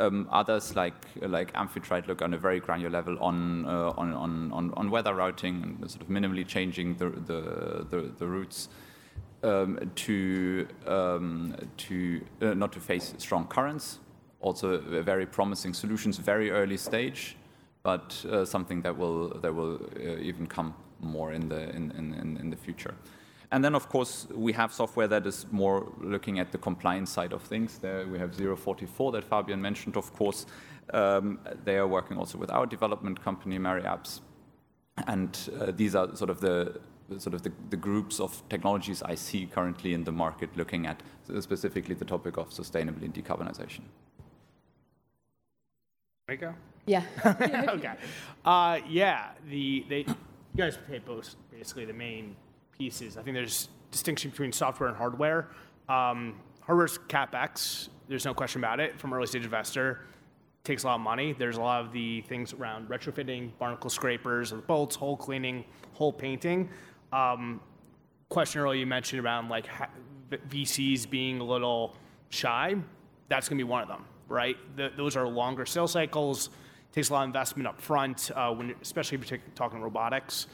Um, 0.00 0.28
others 0.32 0.74
like 0.74 0.94
like 1.22 1.52
Amphitrite 1.52 2.08
look 2.08 2.20
on 2.20 2.34
a 2.34 2.38
very 2.38 2.58
granular 2.58 2.90
level 2.90 3.16
on 3.20 3.64
uh, 3.64 3.92
on, 3.96 4.12
on, 4.12 4.72
on, 4.74 4.90
weather 4.90 5.14
routing 5.14 5.62
and 5.62 5.88
sort 5.88 6.02
of 6.02 6.08
minimally 6.08 6.44
changing 6.44 6.96
the 6.96 7.10
the, 7.10 8.12
the, 8.18 8.26
routes 8.26 8.68
um, 9.44 9.78
to 9.94 10.66
um, 10.88 11.54
to 11.76 12.20
uh, 12.42 12.54
not 12.54 12.72
to 12.72 12.80
face 12.80 13.14
strong 13.18 13.46
currents. 13.46 14.00
Also, 14.40 14.78
very 14.78 15.24
promising 15.26 15.72
solutions, 15.72 16.18
very 16.18 16.50
early 16.50 16.76
stage, 16.76 17.36
but 17.82 18.22
uh, 18.30 18.44
something 18.44 18.82
that 18.82 18.98
will 18.98 19.28
that 19.40 19.54
will 19.54 19.76
uh, 19.96 20.18
even 20.18 20.46
come 20.46 20.74
more 21.00 21.32
in 21.32 21.48
the 21.48 21.70
in, 21.70 21.92
in, 21.92 22.36
in 22.40 22.50
the 22.50 22.56
future. 22.56 22.94
And 23.52 23.64
then, 23.64 23.74
of 23.74 23.88
course, 23.88 24.26
we 24.34 24.52
have 24.52 24.72
software 24.72 25.08
that 25.08 25.26
is 25.26 25.46
more 25.50 25.92
looking 26.00 26.38
at 26.38 26.52
the 26.52 26.58
compliance 26.58 27.10
side 27.10 27.32
of 27.32 27.42
things. 27.42 27.78
There 27.78 28.06
we 28.06 28.18
have 28.18 28.34
044 28.34 29.12
that 29.12 29.24
Fabian 29.24 29.60
mentioned, 29.60 29.96
of 29.96 30.12
course. 30.14 30.46
Um, 30.92 31.38
they 31.64 31.76
are 31.76 31.86
working 31.86 32.16
also 32.16 32.38
with 32.38 32.50
our 32.50 32.66
development 32.66 33.22
company, 33.22 33.58
MariApps. 33.58 34.20
And 35.06 35.36
uh, 35.60 35.72
these 35.74 35.94
are 35.94 36.14
sort 36.16 36.30
of 36.30 36.40
the 36.40 36.80
sort 37.18 37.34
of 37.34 37.42
the, 37.42 37.52
the, 37.68 37.76
groups 37.76 38.18
of 38.18 38.42
technologies 38.48 39.02
I 39.02 39.14
see 39.14 39.44
currently 39.46 39.92
in 39.92 40.04
the 40.04 40.12
market 40.12 40.56
looking 40.56 40.86
at 40.86 41.02
specifically 41.38 41.94
the 41.94 42.04
topic 42.04 42.38
of 42.38 42.48
sustainability 42.48 43.04
and 43.04 43.14
decarbonization. 43.14 43.82
Rico? 46.26 46.54
Yeah. 46.86 47.02
okay. 47.68 47.94
Uh, 48.44 48.78
yeah, 48.88 49.30
the, 49.48 49.84
they, 49.88 49.98
you 49.98 50.14
guys 50.56 50.78
pay 50.88 50.98
both 50.98 51.36
basically 51.50 51.84
the 51.84 51.92
main 51.92 52.36
pieces. 52.78 53.16
I 53.16 53.22
think 53.22 53.34
there's 53.34 53.68
distinction 53.90 54.30
between 54.30 54.52
software 54.52 54.88
and 54.88 54.96
hardware. 54.96 55.48
Um, 55.88 56.40
hardware's 56.60 56.98
capex. 57.08 57.88
There's 58.08 58.24
no 58.24 58.34
question 58.34 58.60
about 58.60 58.80
it. 58.80 58.98
From 58.98 59.12
early 59.12 59.26
stage 59.26 59.44
investor, 59.44 60.00
takes 60.64 60.82
a 60.82 60.86
lot 60.86 60.96
of 60.96 61.00
money. 61.00 61.34
There's 61.38 61.56
a 61.56 61.60
lot 61.60 61.84
of 61.84 61.92
the 61.92 62.22
things 62.22 62.52
around 62.52 62.88
retrofitting, 62.88 63.50
barnacle 63.58 63.90
scrapers, 63.90 64.52
bolts, 64.52 64.96
hull 64.96 65.16
cleaning, 65.16 65.64
hull 65.96 66.12
painting. 66.12 66.70
Um, 67.12 67.60
question 68.28 68.60
earlier 68.60 68.80
you 68.80 68.86
mentioned 68.86 69.24
around 69.24 69.48
like 69.48 69.68
VCs 70.30 71.08
being 71.08 71.40
a 71.40 71.44
little 71.44 71.96
shy. 72.30 72.74
That's 73.28 73.48
going 73.48 73.58
to 73.58 73.64
be 73.64 73.68
one 73.68 73.82
of 73.82 73.88
them, 73.88 74.04
right? 74.28 74.56
The, 74.76 74.90
those 74.96 75.16
are 75.16 75.26
longer 75.28 75.66
sales 75.66 75.92
cycles. 75.92 76.50
Takes 76.92 77.10
a 77.10 77.12
lot 77.12 77.22
of 77.22 77.28
investment 77.28 77.66
up 77.66 77.80
front, 77.80 78.30
uh, 78.34 78.52
when, 78.52 78.74
especially 78.80 79.18
if 79.18 79.30
you're 79.30 79.40
talking 79.54 79.80
robotics. 79.80 80.46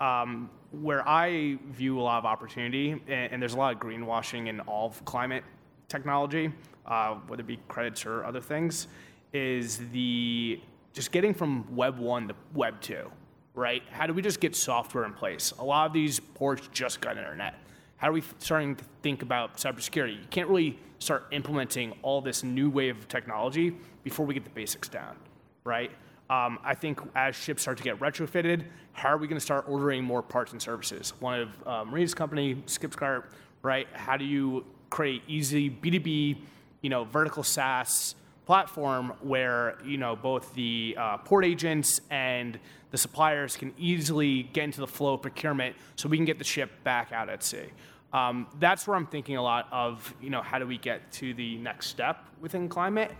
Um, 0.00 0.50
where 0.82 1.06
I 1.08 1.58
view 1.70 1.98
a 1.98 2.02
lot 2.02 2.18
of 2.18 2.24
opportunity, 2.24 2.92
and, 2.92 3.32
and, 3.32 3.42
there's 3.42 3.54
a 3.54 3.58
lot 3.58 3.74
of 3.74 3.80
greenwashing 3.80 4.48
in 4.48 4.60
all 4.60 4.88
of 4.88 5.04
climate 5.04 5.44
technology, 5.88 6.52
uh, 6.86 7.14
whether 7.26 7.40
it 7.40 7.46
be 7.46 7.58
credits 7.68 8.04
or 8.04 8.24
other 8.24 8.40
things, 8.40 8.88
is 9.32 9.78
the 9.92 10.60
just 10.92 11.12
getting 11.12 11.34
from 11.34 11.74
Web 11.74 11.98
1 11.98 12.28
to 12.28 12.34
Web 12.54 12.80
2, 12.80 13.10
right? 13.54 13.82
How 13.90 14.06
do 14.06 14.14
we 14.14 14.22
just 14.22 14.40
get 14.40 14.56
software 14.56 15.04
in 15.04 15.12
place? 15.12 15.52
A 15.58 15.64
lot 15.64 15.86
of 15.86 15.92
these 15.92 16.20
ports 16.20 16.68
just 16.72 17.00
got 17.00 17.18
internet. 17.18 17.54
How 17.98 18.08
are 18.08 18.12
we 18.12 18.22
starting 18.38 18.76
to 18.76 18.84
think 19.02 19.22
about 19.22 19.56
cybersecurity? 19.56 20.20
You 20.20 20.26
can't 20.30 20.48
really 20.48 20.78
start 20.98 21.26
implementing 21.32 21.92
all 22.02 22.20
this 22.20 22.42
new 22.42 22.70
wave 22.70 22.98
of 22.98 23.08
technology 23.08 23.76
before 24.04 24.26
we 24.26 24.34
get 24.34 24.44
the 24.44 24.50
basics 24.50 24.88
down, 24.88 25.16
right? 25.64 25.90
Um, 26.28 26.58
I 26.64 26.74
think 26.74 27.00
as 27.14 27.36
ships 27.36 27.62
start 27.62 27.78
to 27.78 27.84
get 27.84 28.00
retrofitted, 28.00 28.64
how 28.92 29.10
are 29.10 29.18
we 29.18 29.28
going 29.28 29.38
to 29.38 29.44
start 29.44 29.66
ordering 29.68 30.02
more 30.02 30.22
parts 30.22 30.52
and 30.52 30.60
services? 30.60 31.12
One 31.20 31.40
of 31.40 31.88
Marina's 31.88 32.14
company, 32.14 32.56
ShipsCart, 32.66 33.24
right? 33.62 33.86
How 33.92 34.16
do 34.16 34.24
you 34.24 34.64
create 34.90 35.22
easy 35.28 35.70
B2B, 35.70 36.38
you 36.82 36.90
know, 36.90 37.04
vertical 37.04 37.42
SaaS 37.42 38.14
platform 38.46 39.12
where 39.20 39.76
you 39.84 39.98
know 39.98 40.14
both 40.16 40.54
the 40.54 40.96
uh, 40.98 41.18
port 41.18 41.44
agents 41.44 42.00
and 42.10 42.58
the 42.92 42.96
suppliers 42.96 43.56
can 43.56 43.74
easily 43.76 44.44
get 44.44 44.64
into 44.64 44.80
the 44.80 44.86
flow 44.86 45.14
of 45.14 45.22
procurement, 45.22 45.76
so 45.96 46.08
we 46.08 46.16
can 46.16 46.24
get 46.24 46.38
the 46.38 46.44
ship 46.44 46.70
back 46.84 47.12
out 47.12 47.28
at 47.28 47.42
sea. 47.42 47.66
Um, 48.12 48.46
that's 48.60 48.86
where 48.86 48.96
I'm 48.96 49.06
thinking 49.06 49.36
a 49.36 49.42
lot 49.42 49.68
of. 49.72 50.14
You 50.22 50.30
know, 50.30 50.40
how 50.40 50.58
do 50.58 50.66
we 50.66 50.78
get 50.78 51.10
to 51.12 51.34
the 51.34 51.58
next 51.58 51.88
step 51.88 52.24
within 52.40 52.68
climate? 52.68 53.10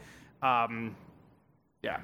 Um, 0.42 0.97
yeah. 1.83 2.01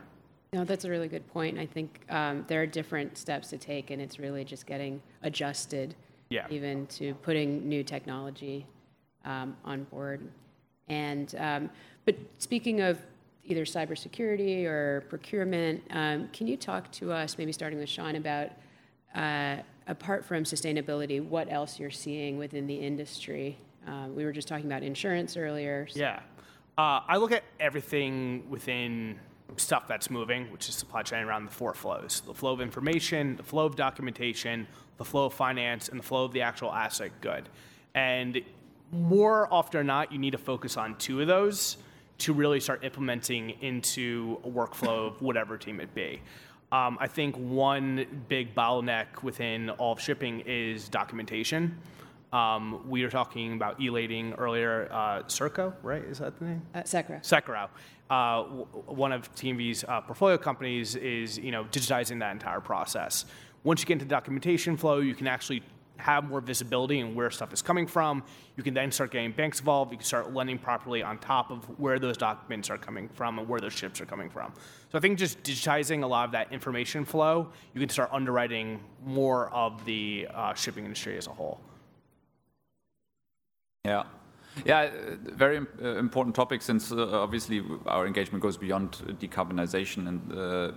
No, 0.52 0.64
that's 0.64 0.84
a 0.84 0.90
really 0.90 1.08
good 1.08 1.26
point. 1.28 1.58
I 1.58 1.64
think 1.64 2.00
um, 2.10 2.44
there 2.46 2.60
are 2.60 2.66
different 2.66 3.16
steps 3.16 3.48
to 3.50 3.58
take, 3.58 3.90
and 3.90 4.02
it's 4.02 4.18
really 4.18 4.44
just 4.44 4.66
getting 4.66 5.00
adjusted, 5.22 5.94
yeah. 6.28 6.46
even 6.50 6.86
to 6.88 7.14
putting 7.14 7.66
new 7.66 7.82
technology 7.82 8.66
um, 9.24 9.56
on 9.64 9.84
board. 9.84 10.20
And 10.88 11.34
um, 11.38 11.70
but 12.04 12.16
speaking 12.38 12.82
of 12.82 12.98
either 13.44 13.64
cybersecurity 13.64 14.64
or 14.66 15.04
procurement. 15.08 15.82
Um, 15.90 16.28
can 16.32 16.46
you 16.46 16.56
talk 16.56 16.90
to 16.92 17.12
us, 17.12 17.38
maybe 17.38 17.52
starting 17.52 17.78
with 17.78 17.88
Sean, 17.88 18.16
about 18.16 18.50
uh, 19.14 19.56
apart 19.88 20.24
from 20.24 20.44
sustainability, 20.44 21.24
what 21.24 21.50
else 21.50 21.78
you're 21.78 21.90
seeing 21.90 22.38
within 22.38 22.66
the 22.66 22.74
industry? 22.74 23.58
Um, 23.86 24.14
we 24.14 24.24
were 24.24 24.32
just 24.32 24.48
talking 24.48 24.66
about 24.66 24.82
insurance 24.82 25.36
earlier. 25.36 25.88
Yeah. 25.92 26.20
Uh, 26.78 27.00
I 27.06 27.16
look 27.16 27.32
at 27.32 27.42
everything 27.60 28.48
within 28.48 29.18
stuff 29.56 29.86
that's 29.86 30.10
moving, 30.10 30.50
which 30.52 30.68
is 30.68 30.74
supply 30.74 31.02
chain 31.02 31.24
around 31.24 31.44
the 31.44 31.50
four 31.50 31.74
flows 31.74 32.22
the 32.26 32.34
flow 32.34 32.52
of 32.52 32.60
information, 32.60 33.36
the 33.36 33.42
flow 33.42 33.66
of 33.66 33.76
documentation, 33.76 34.66
the 34.98 35.04
flow 35.04 35.26
of 35.26 35.34
finance, 35.34 35.88
and 35.88 35.98
the 35.98 36.04
flow 36.04 36.24
of 36.24 36.32
the 36.32 36.42
actual 36.42 36.72
asset 36.72 37.10
good. 37.20 37.48
And 37.94 38.40
more 38.90 39.52
often 39.52 39.80
than 39.80 39.86
not, 39.86 40.12
you 40.12 40.18
need 40.18 40.32
to 40.32 40.38
focus 40.38 40.76
on 40.76 40.96
two 40.96 41.20
of 41.20 41.26
those 41.26 41.78
to 42.18 42.32
really 42.32 42.60
start 42.60 42.84
implementing 42.84 43.50
into 43.62 44.38
a 44.44 44.48
workflow 44.48 45.08
of 45.08 45.20
whatever 45.22 45.56
team 45.56 45.80
it 45.80 45.92
be. 45.94 46.20
Um, 46.70 46.96
I 47.00 47.06
think 47.06 47.36
one 47.36 48.24
big 48.28 48.54
bottleneck 48.54 49.22
within 49.22 49.70
all 49.70 49.92
of 49.92 50.00
shipping 50.00 50.40
is 50.46 50.88
documentation. 50.88 51.78
Um, 52.32 52.88
we 52.88 53.02
were 53.02 53.10
talking 53.10 53.52
about 53.52 53.80
elating 53.80 54.32
earlier. 54.34 54.88
Uh, 54.90 55.22
Serco, 55.24 55.74
right? 55.82 56.02
Is 56.02 56.18
that 56.18 56.38
the 56.38 56.46
name? 56.46 56.62
Uh. 56.74 56.82
Secro. 57.22 57.68
Uh, 58.08 58.42
w- 58.42 58.66
one 58.86 59.12
of 59.12 59.34
TMV's 59.34 59.84
uh, 59.86 60.00
portfolio 60.00 60.38
companies 60.38 60.96
is 60.96 61.38
you 61.38 61.50
know 61.50 61.64
digitizing 61.64 62.18
that 62.20 62.32
entire 62.32 62.60
process. 62.60 63.26
Once 63.64 63.80
you 63.80 63.86
get 63.86 63.94
into 63.94 64.04
the 64.06 64.10
documentation 64.10 64.76
flow, 64.76 64.98
you 65.00 65.14
can 65.14 65.26
actually 65.26 65.62
have 65.98 66.24
more 66.24 66.40
visibility 66.40 66.98
in 66.98 67.14
where 67.14 67.30
stuff 67.30 67.52
is 67.52 67.62
coming 67.62 67.86
from. 67.86 68.24
You 68.56 68.62
can 68.64 68.74
then 68.74 68.90
start 68.90 69.12
getting 69.12 69.30
banks 69.30 69.60
involved. 69.60 69.92
You 69.92 69.98
can 69.98 70.06
start 70.06 70.34
lending 70.34 70.58
properly 70.58 71.02
on 71.02 71.18
top 71.18 71.50
of 71.50 71.64
where 71.78 71.98
those 72.00 72.16
documents 72.16 72.70
are 72.70 72.78
coming 72.78 73.08
from 73.10 73.38
and 73.38 73.48
where 73.48 73.60
those 73.60 73.72
ships 73.72 74.00
are 74.00 74.06
coming 74.06 74.28
from. 74.28 74.52
So 74.90 74.98
I 74.98 75.00
think 75.00 75.16
just 75.18 75.42
digitizing 75.44 76.02
a 76.02 76.06
lot 76.06 76.24
of 76.24 76.32
that 76.32 76.52
information 76.52 77.04
flow, 77.04 77.50
you 77.72 77.78
can 77.80 77.88
start 77.88 78.10
underwriting 78.12 78.80
more 79.04 79.50
of 79.50 79.84
the 79.84 80.26
uh, 80.34 80.54
shipping 80.54 80.84
industry 80.84 81.16
as 81.16 81.28
a 81.28 81.30
whole. 81.30 81.60
Yeah. 83.84 84.04
Yeah, 84.64 84.82
uh, 84.82 85.16
very 85.34 85.58
uh, 85.58 85.96
important 85.96 86.36
topic 86.36 86.62
since 86.62 86.92
uh, 86.92 87.20
obviously 87.20 87.64
our 87.86 88.06
engagement 88.06 88.40
goes 88.40 88.56
beyond 88.56 88.92
decarbonization 89.18 90.06
and, 90.06 90.32
uh, 90.32 90.70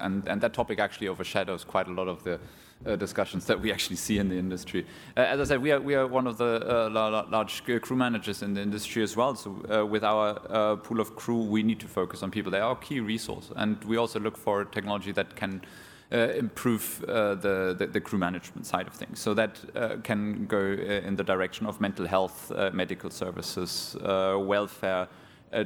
and, 0.00 0.40
that 0.40 0.54
topic 0.54 0.80
actually 0.80 1.06
overshadows 1.06 1.62
quite 1.62 1.86
a 1.86 1.92
lot 1.92 2.08
of 2.08 2.24
the 2.24 2.40
uh, 2.84 2.96
discussions 2.96 3.44
that 3.44 3.60
we 3.60 3.70
actually 3.70 3.94
see 3.94 4.18
in 4.18 4.28
the 4.28 4.36
industry. 4.36 4.84
Uh, 5.16 5.20
as 5.20 5.38
I 5.38 5.44
said, 5.44 5.62
we 5.62 5.70
are, 5.70 5.80
we 5.80 5.94
are 5.94 6.08
one 6.08 6.26
of 6.26 6.36
the 6.36 6.88
large 7.30 7.62
crew 7.64 7.96
managers 7.96 8.42
in 8.42 8.54
the 8.54 8.60
industry 8.60 9.04
as 9.04 9.14
well. 9.14 9.36
So 9.36 9.84
with 9.86 10.02
our 10.02 10.76
pool 10.78 10.98
of 10.98 11.14
crew, 11.14 11.44
we 11.44 11.62
need 11.62 11.78
to 11.78 11.86
focus 11.86 12.24
on 12.24 12.32
people. 12.32 12.50
They 12.50 12.58
are 12.58 12.70
our 12.70 12.76
key 12.76 12.98
resource, 12.98 13.52
and 13.54 13.84
we 13.84 13.98
also 13.98 14.18
look 14.18 14.36
for 14.36 14.64
technology 14.64 15.12
that 15.12 15.36
can 15.36 15.62
improve 16.10 17.04
uh, 17.04 17.34
the, 17.34 17.76
the, 17.78 17.86
the, 17.86 18.00
crew 18.00 18.18
management 18.18 18.66
side 18.66 18.86
of 18.86 18.94
things. 18.94 19.18
So 19.20 19.34
that 19.34 19.60
uh, 19.76 19.96
can 20.02 20.46
go 20.46 20.58
in 20.58 21.16
the 21.16 21.24
direction 21.24 21.66
of 21.66 21.80
mental 21.80 22.06
health, 22.06 22.50
medical 22.72 23.10
services, 23.10 23.96
welfare, 24.02 25.08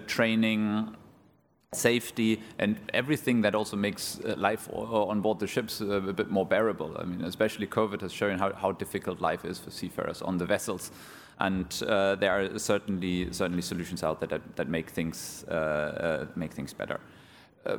training, 0.07 0.96
safety 1.74 2.40
and 2.59 2.78
everything 2.92 3.40
that 3.40 3.55
also 3.55 3.76
makes 3.76 4.20
life 4.37 4.68
on 4.72 5.20
board 5.20 5.38
the 5.40 5.46
ships 5.46 5.81
a 5.81 6.00
bit 6.00 6.31
more 6.31 6.44
bearable. 6.44 6.94
I 6.98 7.05
mean, 7.05 7.22
especially 7.24 7.66
COVID 7.66 8.02
has 8.02 8.12
shown 8.12 8.38
how, 8.38 8.52
how 8.52 8.72
difficult 8.72 9.20
life 9.20 9.44
is 9.44 9.59
for 9.59 9.70
seafarers 9.70 10.20
on 10.22 10.38
the 10.38 10.44
vessels. 10.44 10.90
And 11.38 11.66
uh, 11.87 12.16
there 12.16 12.31
are 12.31 12.59
certainly 12.59 13.33
certainly 13.33 13.62
solutions 13.62 14.02
out 14.02 14.20
there 14.20 14.28
that, 14.28 14.57
that 14.57 14.68
make 14.68 14.90
things 14.90 15.44
uh, 15.48 15.55
uh, 15.55 16.26
make 16.37 16.52
things 16.52 16.72
better. 16.74 17.00
Uh, 17.64 17.77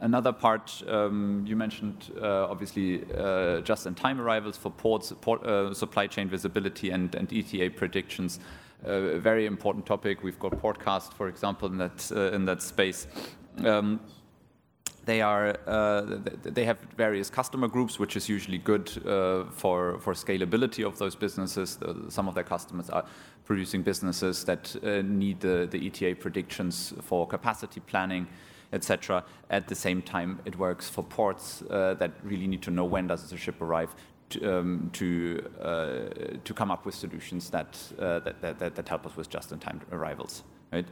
another 0.00 0.32
part 0.32 0.82
um, 0.88 1.44
you 1.46 1.54
mentioned, 1.54 2.10
uh, 2.20 2.50
obviously, 2.50 3.04
uh, 3.16 3.60
just-in-time 3.60 4.20
arrivals 4.20 4.56
for 4.56 4.70
ports, 4.70 5.12
port, 5.20 5.44
uh, 5.44 5.72
supply 5.72 6.08
chain 6.08 6.28
visibility, 6.28 6.90
and, 6.90 7.14
and 7.14 7.32
ETA 7.32 7.70
predictions. 7.70 8.40
A 8.84 9.18
very 9.18 9.46
important 9.46 9.86
topic. 9.86 10.24
We've 10.24 10.40
got 10.40 10.52
Portcast, 10.52 11.12
for 11.12 11.28
example, 11.28 11.68
in 11.68 11.78
that 11.78 12.10
uh, 12.10 12.32
in 12.32 12.44
that 12.46 12.62
space. 12.62 13.06
Um, 13.64 14.00
they 15.04 15.20
are 15.20 15.56
uh, 15.68 16.18
they 16.42 16.64
have 16.64 16.78
various 16.96 17.30
customer 17.30 17.68
groups, 17.68 18.00
which 18.00 18.16
is 18.16 18.28
usually 18.28 18.58
good 18.58 18.90
for 19.54 20.00
for 20.00 20.14
scalability 20.14 20.84
of 20.84 20.98
those 20.98 21.14
businesses. 21.14 21.78
some 22.08 22.26
of 22.26 22.34
their 22.34 22.42
customers 22.44 22.90
are 22.90 23.04
producing 23.44 23.82
businesses 23.82 24.44
that 24.46 24.74
need 25.04 25.38
the, 25.38 25.68
the 25.70 25.86
ETA 25.86 26.16
predictions 26.16 26.92
for 27.02 27.24
capacity 27.24 27.78
planning 27.78 28.26
etc. 28.72 29.24
At 29.50 29.68
the 29.68 29.74
same 29.74 30.02
time, 30.02 30.40
it 30.44 30.58
works 30.58 30.88
for 30.88 31.04
ports 31.04 31.62
uh, 31.62 31.94
that 31.94 32.12
really 32.22 32.46
need 32.46 32.62
to 32.62 32.70
know 32.70 32.84
when 32.84 33.06
does 33.06 33.28
the 33.28 33.36
ship 33.36 33.60
arrive 33.60 33.94
to, 34.30 34.58
um, 34.58 34.90
to, 34.94 35.50
uh, 35.60 36.38
to, 36.44 36.54
come 36.54 36.70
up 36.70 36.86
with 36.86 36.94
solutions 36.94 37.50
that, 37.50 37.78
uh, 37.98 38.18
that, 38.20 38.58
that, 38.58 38.74
that, 38.74 38.88
help 38.88 39.06
us 39.06 39.16
with 39.16 39.28
just-in-time 39.28 39.80
arrivals. 39.92 40.42
Right? 40.72 40.86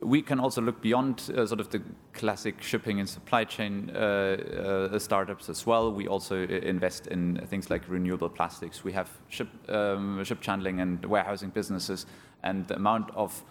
We 0.00 0.22
can 0.22 0.38
also 0.38 0.62
look 0.62 0.80
beyond 0.80 1.28
uh, 1.36 1.44
sort 1.44 1.58
of 1.58 1.70
the 1.70 1.82
classic 2.12 2.62
shipping 2.62 3.00
and 3.00 3.08
supply 3.08 3.44
chain 3.44 3.90
uh, 3.90 3.98
uh, 4.92 4.98
startups 5.00 5.48
as 5.48 5.66
well. 5.66 5.92
We 5.92 6.06
also 6.06 6.36
invest 6.46 7.08
in 7.08 7.44
things 7.46 7.68
like 7.68 7.82
renewable 7.88 8.28
plastics. 8.28 8.84
We 8.84 8.92
have 8.92 9.10
ship, 9.28 9.48
um, 9.68 10.22
ship 10.22 10.40
chandling 10.40 10.80
and 10.80 11.04
warehousing 11.04 11.50
businesses, 11.50 12.06
and 12.44 12.68
the 12.68 12.76
amount 12.76 13.10
of 13.16 13.42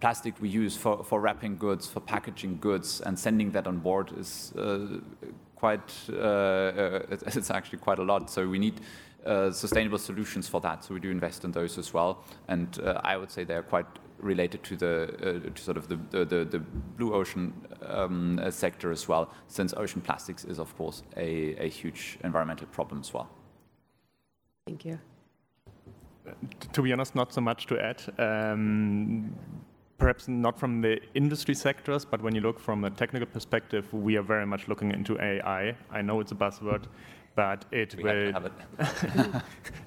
plastic 0.00 0.34
we 0.40 0.48
use 0.48 0.76
for, 0.76 1.04
for 1.04 1.20
wrapping 1.20 1.56
goods, 1.56 1.86
for 1.86 2.00
packaging 2.00 2.58
goods, 2.60 3.00
and 3.00 3.18
sending 3.18 3.50
that 3.52 3.66
on 3.66 3.78
board 3.78 4.12
is 4.18 4.52
uh, 4.56 4.98
quite, 5.56 5.92
uh, 6.10 6.14
uh 6.14 7.00
it's 7.10 7.50
actually 7.50 7.78
quite 7.78 7.98
a 7.98 8.02
lot. 8.02 8.30
So 8.30 8.48
we 8.48 8.58
need 8.58 8.80
uh, 9.26 9.50
sustainable 9.50 9.98
solutions 9.98 10.48
for 10.48 10.60
that. 10.60 10.84
So 10.84 10.94
we 10.94 11.00
do 11.00 11.10
invest 11.10 11.44
in 11.44 11.52
those 11.52 11.78
as 11.78 11.94
well. 11.94 12.24
And 12.48 12.78
uh, 12.80 13.00
I 13.04 13.16
would 13.16 13.30
say 13.30 13.44
they're 13.44 13.62
quite 13.62 13.86
related 14.18 14.62
to 14.62 14.76
the 14.76 15.50
to 15.54 15.62
sort 15.62 15.76
of 15.76 15.88
the, 15.88 15.96
the, 16.24 16.44
the 16.44 16.58
blue 16.96 17.12
ocean 17.12 17.52
um, 17.86 18.40
sector 18.50 18.90
as 18.90 19.08
well, 19.08 19.30
since 19.48 19.74
ocean 19.74 20.00
plastics 20.00 20.44
is, 20.44 20.58
of 20.58 20.74
course, 20.76 21.02
a, 21.16 21.56
a 21.56 21.68
huge 21.68 22.18
environmental 22.22 22.66
problem 22.68 23.00
as 23.00 23.12
well. 23.12 23.28
Thank 24.66 24.84
you 24.84 24.98
to 26.72 26.82
be 26.82 26.92
honest, 26.92 27.14
not 27.14 27.32
so 27.32 27.40
much 27.40 27.66
to 27.66 27.78
add. 27.78 28.02
Um, 28.18 29.34
perhaps 29.98 30.28
not 30.28 30.58
from 30.58 30.80
the 30.80 31.00
industry 31.14 31.54
sectors, 31.54 32.04
but 32.04 32.20
when 32.20 32.34
you 32.34 32.40
look 32.40 32.58
from 32.58 32.84
a 32.84 32.90
technical 32.90 33.26
perspective, 33.26 33.92
we 33.92 34.16
are 34.16 34.22
very 34.22 34.46
much 34.46 34.68
looking 34.68 34.92
into 34.92 35.20
AI. 35.20 35.76
I 35.90 36.02
know 36.02 36.20
it's 36.20 36.32
a 36.32 36.34
buzzword, 36.34 36.84
but 37.36 37.64
it 37.72 37.94
we 37.96 38.04
will. 38.04 38.36
It. 38.36 38.52
it. 38.78 39.42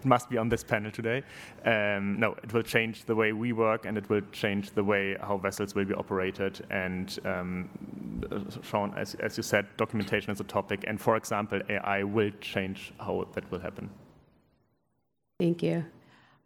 must 0.06 0.30
be 0.30 0.38
on 0.38 0.50
this 0.50 0.64
panel 0.64 0.92
today. 0.92 1.24
Um, 1.66 2.20
no, 2.20 2.36
it 2.44 2.54
will 2.54 2.64
change 2.64 3.06
the 3.06 3.16
way 3.16 3.34
we 3.34 3.54
work, 3.54 3.86
and 3.86 3.98
it 3.98 4.10
will 4.10 4.22
change 4.32 4.72
the 4.72 4.84
way 4.84 5.18
how 5.22 5.38
vessels 5.38 5.76
will 5.76 5.86
be 5.86 5.94
operated. 5.94 6.66
And 6.70 7.18
um, 7.26 7.70
Sean, 8.64 8.94
as, 8.96 9.16
as 9.16 9.38
you 9.38 9.44
said, 9.44 9.66
documentation 9.78 10.32
is 10.32 10.40
a 10.40 10.46
topic, 10.46 10.84
and 10.88 11.00
for 11.00 11.16
example, 11.16 11.62
AI 11.70 12.04
will 12.04 12.32
change 12.42 12.94
how 13.00 13.28
that 13.34 13.50
will 13.52 13.60
happen. 13.60 13.90
Thank 15.40 15.62
you. 15.64 15.86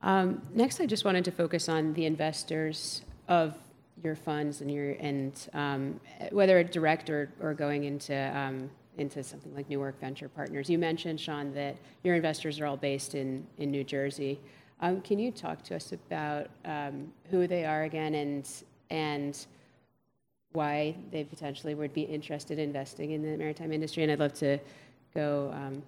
Um, 0.02 0.42
next, 0.54 0.82
I 0.82 0.88
just 0.88 1.06
wanted 1.06 1.26
to 1.26 1.32
focus 1.32 1.70
on 1.70 1.94
the 1.94 2.06
investors 2.06 3.04
of 3.32 3.56
your 4.04 4.16
funds 4.16 4.60
and 4.60 4.70
your 4.70 4.92
and 5.00 5.48
um, 5.54 6.00
whether 6.32 6.62
direct 6.64 7.10
or, 7.10 7.30
or 7.40 7.54
going 7.54 7.86
into 7.86 8.14
um, 8.38 8.70
into 8.98 9.24
something 9.24 9.56
like 9.56 9.70
Newark 9.70 10.00
Venture 10.02 10.28
Partners. 10.28 10.70
You 10.70 10.78
mentioned 10.78 11.20
Sean 11.20 11.54
that 11.54 11.78
your 12.04 12.16
investors 12.16 12.60
are 12.60 12.66
all 12.66 12.78
based 12.78 13.16
in 13.16 13.48
in 13.58 13.72
New 13.72 13.86
Jersey. 13.86 14.40
Um, 14.82 15.00
can 15.02 15.18
you 15.18 15.32
talk 15.32 15.64
to 15.64 15.76
us 15.76 15.94
about 15.94 16.50
um, 16.66 17.14
who 17.30 17.48
they 17.48 17.64
are 17.64 17.84
again 17.84 18.16
and 18.16 18.50
and 18.90 19.46
why 20.52 20.94
they 21.12 21.24
potentially 21.24 21.74
would 21.74 21.94
be 21.94 22.02
interested 22.02 22.60
in 22.60 22.66
investing 22.66 23.12
in 23.12 23.22
the 23.22 23.38
maritime 23.38 23.72
industry? 23.72 24.04
And 24.04 24.12
I'd 24.12 24.20
love 24.20 24.34
to 24.34 24.60
go. 25.16 25.52
Um, 25.54 25.84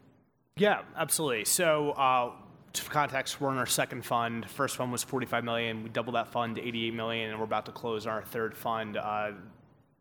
yeah, 0.55 0.83
absolutely. 0.95 1.43
So 1.43 1.91
uh, 1.91 2.31
for 2.81 2.91
context, 2.91 3.39
we're 3.39 3.51
in 3.51 3.57
our 3.57 3.65
second 3.65 4.03
fund. 4.03 4.49
First 4.49 4.77
fund 4.77 4.91
was 4.91 5.03
45 5.03 5.43
million. 5.43 5.83
We 5.83 5.89
doubled 5.89 6.15
that 6.15 6.29
fund 6.29 6.55
to 6.55 6.67
88 6.67 6.93
million, 6.93 7.29
and 7.29 7.39
we're 7.39 7.45
about 7.45 7.65
to 7.67 7.71
close 7.71 8.07
our 8.07 8.23
third 8.23 8.55
fund 8.55 8.97
uh, 8.97 9.31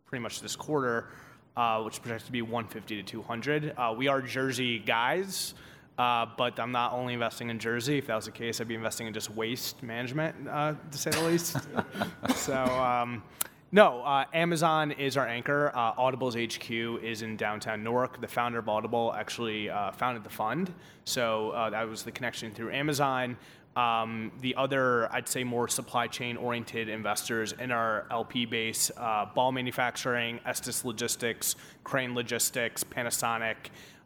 pretty 0.07 0.23
much 0.23 0.41
this 0.41 0.57
quarter, 0.57 1.09
uh, 1.57 1.83
which 1.83 2.01
projects 2.01 2.25
to 2.25 2.33
be 2.33 2.41
150 2.41 2.97
to 2.97 3.03
200. 3.03 3.75
Uh, 3.77 3.95
we 3.97 4.09
are 4.09 4.23
Jersey 4.23 4.79
guys. 4.79 5.55
Uh, 5.99 6.27
but 6.39 6.59
I'm 6.59 6.73
not 6.73 6.95
only 6.95 7.13
investing 7.13 7.51
in 7.51 7.59
Jersey. 7.59 7.99
If 7.99 8.07
that 8.07 8.17
was 8.17 8.25
the 8.25 8.31
case, 8.31 8.61
I'd 8.61 8.69
be 8.69 8.75
investing 8.75 9.07
in 9.07 9.13
just 9.13 9.31
waste 9.31 9.83
management, 9.83 10.49
uh, 10.49 10.75
to 10.91 10.99
say 10.99 11.11
the 11.11 11.21
least. 11.23 11.59
so, 12.35 12.55
um, 12.55 13.23
no, 13.75 14.03
uh, 14.03 14.27
Amazon 14.35 14.93
is 14.93 15.17
our 15.17 15.27
anchor. 15.27 15.73
Uh, 15.75 15.95
Audible's 15.97 16.37
HQ 16.37 16.71
is 16.71 17.23
in 17.23 17.39
downtown 17.39 17.83
Newark. 17.83 18.21
The 18.21 18.29
founder 18.29 18.59
of 18.59 18.69
Audible 18.69 19.15
actually 19.17 19.71
uh, 19.71 19.93
founded 19.93 20.25
the 20.25 20.31
fund, 20.31 20.75
so 21.07 21.53
uh, 21.53 21.71
that 21.71 21.89
was 21.89 22.03
the 22.03 22.13
connection 22.13 22.53
through 22.53 22.71
Amazon. 22.71 23.39
The 23.75 24.55
other, 24.59 25.11
I'd 25.11 25.27
say, 25.27 25.43
more 25.43 25.69
supply 25.69 26.07
chain-oriented 26.07 26.91
investors 26.91 27.53
in 27.53 27.71
our 27.73 28.07
LP 28.11 28.45
base, 28.45 28.91
Ball 29.35 29.53
Manufacturing, 29.53 30.41
Estes 30.45 30.85
Logistics, 30.85 31.57
Crane 31.83 32.15
Logistics, 32.15 32.85
Panasonic, 32.85 33.57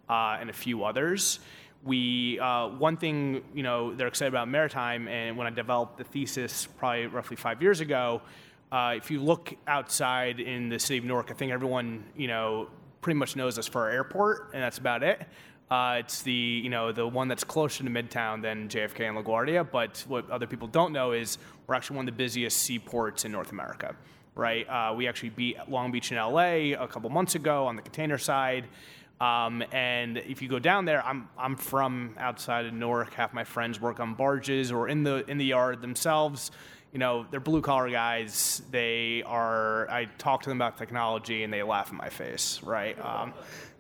and 0.09 0.49
a 0.49 0.53
few 0.53 0.85
others. 0.85 1.41
We, 1.83 2.37
one 2.37 2.97
thing 2.97 3.43
you 3.53 3.65
know 3.65 3.97
they're 3.97 4.07
excited 4.07 4.33
about 4.33 4.47
Maritime, 4.49 5.09
and 5.09 5.37
when 5.37 5.49
I 5.49 5.51
developed 5.51 5.99
the 5.99 6.05
thesis 6.05 6.69
probably 6.79 7.09
roughly 7.09 7.35
five 7.37 7.61
years 7.61 7.81
ago, 7.81 8.23
Uh, 8.71 8.95
if 8.97 9.11
you 9.11 9.21
look 9.21 9.55
outside 9.67 10.41
in 10.41 10.69
the 10.69 10.79
city 10.79 10.99
of 10.99 11.05
Newark, 11.05 11.31
I 11.31 11.35
think 11.35 11.53
everyone 11.53 12.05
you 12.17 12.29
know 12.29 12.69
pretty 13.01 13.19
much 13.19 13.37
knows 13.37 13.59
us 13.59 13.67
for 13.69 13.83
our 13.83 13.91
airport, 13.91 14.51
and 14.55 14.63
that's 14.63 14.79
about 14.79 15.03
it. 15.03 15.27
Uh, 15.71 15.97
it's 16.01 16.23
the 16.23 16.33
you 16.33 16.69
know 16.69 16.93
the 16.93 17.07
one 17.07 17.29
that's 17.29 17.45
closer 17.45 17.85
to 17.85 17.91
Midtown 17.91 18.43
than 18.43 18.69
JFK 18.69 19.09
and 19.09 19.25
LaGuardia. 19.25 19.69
But 19.71 20.05
what 20.09 20.29
other 20.31 20.47
people 20.47 20.69
don't 20.69 20.93
know 20.93 21.13
is 21.13 21.39
we're 21.67 21.75
actually 21.75 21.97
one 21.97 22.09
of 22.09 22.15
the 22.15 22.19
busiest 22.19 22.59
seaports 22.59 23.25
in 23.25 23.33
North 23.33 23.53
America. 23.53 23.95
right? 24.35 24.69
Uh, 24.69 24.95
we 24.95 25.09
actually 25.09 25.31
beat 25.31 25.57
Long 25.69 25.91
Beach 25.91 26.11
and 26.11 26.21
LA 26.21 26.75
a 26.81 26.89
couple 26.89 27.11
months 27.11 27.35
ago 27.35 27.67
on 27.67 27.77
the 27.77 27.83
container 27.83 28.19
side. 28.19 28.67
Um, 29.21 29.65
and 29.73 30.19
if 30.19 30.43
you 30.43 30.49
go 30.49 30.59
down 30.59 30.85
there, 30.85 31.05
I'm 31.05 31.29
I'm 31.39 31.57
from 31.57 32.15
outside 32.19 32.67
of 32.67 32.75
Newark. 32.75 33.15
Half 33.15 33.33
my 33.33 33.45
friends 33.45 33.81
work 33.81 33.99
on 33.99 34.15
barges 34.15 34.71
or 34.71 34.89
in 34.89 35.05
the 35.05 35.29
in 35.31 35.39
the 35.39 35.47
yard 35.47 35.81
themselves. 35.81 36.51
You 36.93 36.99
know, 36.99 37.27
they're 37.31 37.41
blue-collar 37.41 37.91
guys. 37.91 38.63
They 38.71 39.23
are, 39.27 39.89
I 39.91 40.07
talk 40.19 40.43
to 40.43 40.49
them 40.49 40.59
about 40.59 40.79
technology, 40.79 41.43
and 41.43 41.53
they 41.53 41.63
laugh 41.63 41.91
in 41.91 41.97
my 41.97 42.09
face. 42.09 42.61
Right? 42.63 42.97
Um, 43.05 43.35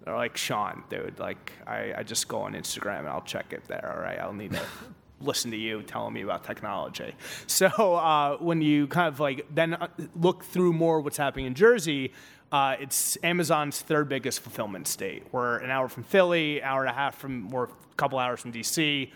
they're 0.04 0.16
like, 0.16 0.36
"Sean, 0.36 0.84
dude, 0.90 1.18
like, 1.18 1.52
I 1.66 2.02
just 2.02 2.28
go 2.28 2.42
on 2.42 2.54
Instagram, 2.54 3.00
and 3.00 3.08
I'll 3.08 3.22
check 3.22 3.52
it 3.52 3.66
there. 3.68 3.94
All 3.96 4.02
right? 4.02 4.18
I 4.18 4.24
don't 4.24 4.38
need 4.38 4.52
to 4.52 4.62
listen 5.20 5.50
to 5.50 5.56
you 5.56 5.82
telling 5.82 6.12
me 6.12 6.22
about 6.22 6.44
technology." 6.44 7.14
So 7.46 7.66
uh, 7.66 8.36
when 8.38 8.60
you 8.60 8.86
kind 8.86 9.08
of 9.08 9.18
like 9.18 9.46
then 9.54 9.74
uh, 9.74 9.88
look 10.14 10.44
through 10.44 10.74
more 10.74 11.00
what's 11.00 11.16
happening 11.16 11.46
in 11.46 11.54
Jersey, 11.54 12.12
uh, 12.52 12.76
it's 12.78 13.18
Amazon's 13.22 13.80
third 13.80 14.08
biggest 14.08 14.40
fulfillment 14.40 14.86
state. 14.86 15.24
We're 15.32 15.58
an 15.58 15.70
hour 15.70 15.88
from 15.88 16.04
Philly, 16.04 16.62
hour 16.62 16.82
and 16.82 16.90
a 16.90 16.94
half 16.94 17.18
from, 17.18 17.52
or 17.52 17.64
a 17.64 17.94
couple 17.96 18.18
hours 18.18 18.40
from 18.40 18.52
DC, 18.52 19.10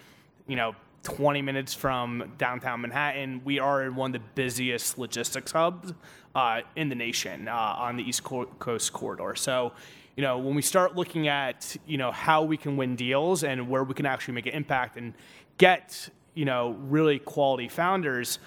20 1.03 1.43
minutes 1.43 1.75
from 1.75 2.33
downtown 2.39 2.83
Manhattan. 2.83 3.43
We 3.45 3.59
are 3.59 3.85
in 3.85 3.97
one 3.97 4.15
of 4.15 4.21
the 4.21 4.29
busiest 4.35 4.99
logistics 4.99 5.53
hubs 5.53 5.93
uh, 6.35 6.61
in 6.77 6.89
the 6.89 6.95
nation 6.95 7.49
uh, 7.49 7.55
on 7.55 7.97
the 7.97 8.03
East 8.03 8.23
Coast 8.25 8.93
corridor. 8.93 9.35
So 9.35 9.73
you 10.17 10.23
know, 10.23 10.39
when 10.39 10.55
we 10.55 10.63
start 10.63 10.97
looking 10.97 11.29
at 11.29 11.77
you 11.87 11.97
know, 11.97 12.13
how 12.13 12.43
we 12.43 12.57
can 12.57 12.77
win 12.77 12.97
deals 12.97 13.45
and 13.45 13.69
where 13.69 13.85
we 13.85 13.95
can 13.95 14.07
actually 14.07 14.35
make 14.35 14.47
an 14.47 14.53
impact 14.53 14.97
and 14.97 15.15
get 15.57 16.11
you 16.35 16.45
know, 16.45 16.77
really 16.89 17.19
quality 17.19 17.69
founders, 17.69 18.39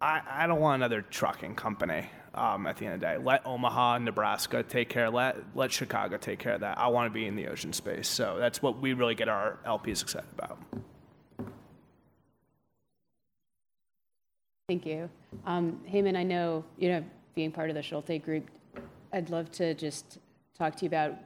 I 0.00 0.46
don't 0.46 0.60
want 0.60 0.82
another 0.82 1.00
trucking 1.00 1.54
company 1.54 2.10
um, 2.34 2.66
at 2.66 2.76
the 2.76 2.84
end 2.84 2.94
of 2.94 3.00
the 3.00 3.06
day. 3.06 3.16
Let 3.16 3.46
Omaha, 3.46 3.98
Nebraska 3.98 4.62
take 4.62 4.90
care 4.90 5.10
that. 5.10 5.36
Let 5.54 5.72
Chicago 5.72 6.18
take 6.18 6.38
care 6.38 6.54
of 6.54 6.60
that. 6.60 6.78
I 6.78 6.88
want 6.88 7.10
to 7.10 7.14
be 7.14 7.26
in 7.26 7.36
the 7.36 7.46
ocean 7.48 7.72
space. 7.72 8.08
So 8.08 8.36
that's 8.38 8.60
what 8.60 8.80
we 8.80 8.92
really 8.92 9.14
get 9.14 9.28
our 9.28 9.58
LPs 9.66 10.02
excited 10.02 10.28
about. 10.36 10.58
Thank 14.66 14.86
you. 14.86 15.10
Um, 15.44 15.78
Haymon, 15.84 16.16
I 16.16 16.22
know 16.22 16.64
you 16.78 16.88
know, 16.88 17.04
being 17.34 17.52
part 17.52 17.68
of 17.68 17.76
the 17.76 17.82
Schulte 17.82 18.24
Group, 18.24 18.48
I'd 19.12 19.28
love 19.28 19.52
to 19.52 19.74
just 19.74 20.18
talk 20.56 20.74
to 20.76 20.86
you 20.86 20.86
about 20.86 21.18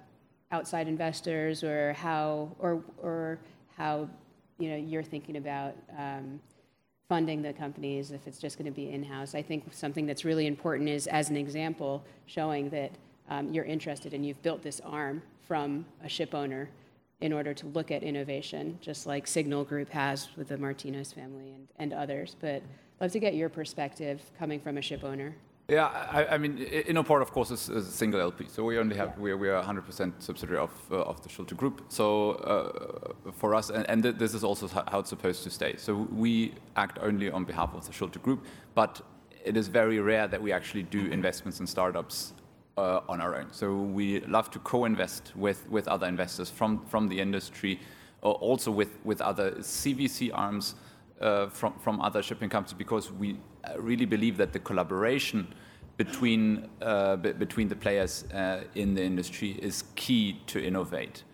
outside 0.51 0.88
investors 0.88 1.62
or 1.62 1.92
how 1.92 2.51
or, 2.59 2.83
or 3.01 3.38
how, 3.77 4.09
you 4.59 4.70
know, 4.70 4.77
you're 4.77 5.05
thinking 5.05 5.37
about 5.37 5.77
um, 5.96 6.40
funding 7.09 7.40
the 7.40 7.53
companies 7.53 8.11
if 8.11 8.27
it's 8.27 8.40
just 8.40 8.59
going 8.59 8.66
to 8.66 8.74
be 8.74 8.90
in-house. 8.90 9.37
I 9.37 9.42
think 9.42 9.72
something 9.72 10.05
that's 10.05 10.24
really 10.24 10.48
important 10.48 10.88
is, 10.88 11.07
as 11.07 11.31
an 11.31 11.37
example, 11.37 12.03
showing 12.27 12.68
that 12.70 12.90
um, 13.31 13.55
you're 13.55 13.66
interested 13.66 14.14
and 14.14 14.27
you've 14.27 14.42
built 14.42 14.64
this 14.64 14.81
arm 14.85 15.22
from 15.46 15.87
a 16.03 16.09
shipowner 16.09 16.66
in 17.20 17.33
order 17.33 17.52
to 17.52 17.66
look 17.66 17.90
at 17.90 18.02
innovation, 18.02 18.78
just 18.81 19.07
like 19.07 19.26
Signal 19.26 19.64
Group 19.64 19.90
has 19.90 20.28
with 20.37 20.48
the 20.48 20.59
Martinez 20.59 21.12
family 21.12 21.57
and 21.78 21.92
others. 21.92 22.37
But 22.38 22.57
I'd 22.57 22.62
love 23.00 23.12
to 23.12 23.18
get 23.18 23.35
your 23.35 23.48
perspective 23.48 24.22
coming 24.38 24.61
from 24.61 24.78
a 24.78 24.81
shipowner. 24.81 25.35
Yeah. 25.68 26.26
I 26.31 26.38
mean, 26.38 26.57
Innoport, 26.57 27.20
of 27.20 27.31
course, 27.31 27.50
is 27.50 27.68
a 27.68 27.83
single 27.85 28.20
LP. 28.20 28.46
So 28.48 28.64
we 28.64 28.78
only 28.78 28.96
have 28.96 29.09
yeah. 29.16 29.22
we, 29.22 29.35
we 29.35 29.48
are 29.50 29.62
100% 29.62 30.12
subsidiary 30.18 30.66
uh, 30.90 30.94
of 30.94 31.22
the 31.22 31.28
Schulte 31.28 31.54
Group. 31.57 31.85
So 31.88 32.31
uh, 32.31 33.33
for 33.33 33.54
us, 33.54 33.68
and 33.68 34.02
this 34.02 34.33
is 34.33 34.44
also 34.44 34.66
how 34.68 35.00
it's 35.00 35.11
supposed 35.11 35.42
to 35.44 35.50
stay. 35.50 35.74
So 35.76 35.94
we 35.94 36.54
act 36.76 36.98
only 37.02 37.31
on 37.31 37.44
behalf 37.44 37.74
of 37.74 37.87
the 37.87 37.92
Schulte 37.92 38.22
Group. 38.22 38.46
But 38.74 39.02
it 39.44 39.59
is 39.59 39.68
very 39.68 40.00
rare 40.00 40.26
that 40.26 40.40
we 40.40 40.52
actually 40.52 40.85
do 40.85 41.07
investments 41.07 41.61
in 41.61 41.66
startups 41.66 42.33
Uh, 42.78 43.00
on 43.08 43.20
our 43.20 43.34
own. 43.34 43.48
So 43.50 43.74
we 43.74 44.20
love 44.20 44.52
to 44.52 44.60
co-invest 44.60 45.32
with 45.34 45.68
with 45.68 45.88
other 45.88 46.06
investors 46.06 46.48
from 46.48 46.86
from 46.86 47.08
the 47.08 47.18
industry, 47.18 47.80
uh, 48.22 48.30
also 48.30 48.70
with 48.70 49.00
with 49.02 49.20
other 49.20 49.50
CVC 49.58 50.30
arms 50.32 50.76
uh, 51.20 51.48
from 51.48 51.72
from 51.80 52.00
other 52.00 52.22
shipping 52.22 52.48
companies, 52.48 52.78
because 52.78 53.10
we 53.10 53.36
really 53.76 54.06
believe 54.06 54.36
that 54.36 54.52
the 54.52 54.60
collaboration 54.60 55.52
between 55.96 56.68
between 57.38 57.66
the 57.66 57.74
players 57.74 58.24
in 58.76 58.94
the 58.94 59.02
industry 59.02 59.58
is 59.60 59.82
key 59.96 60.40
to 60.46 60.64
innovate. 60.64 61.24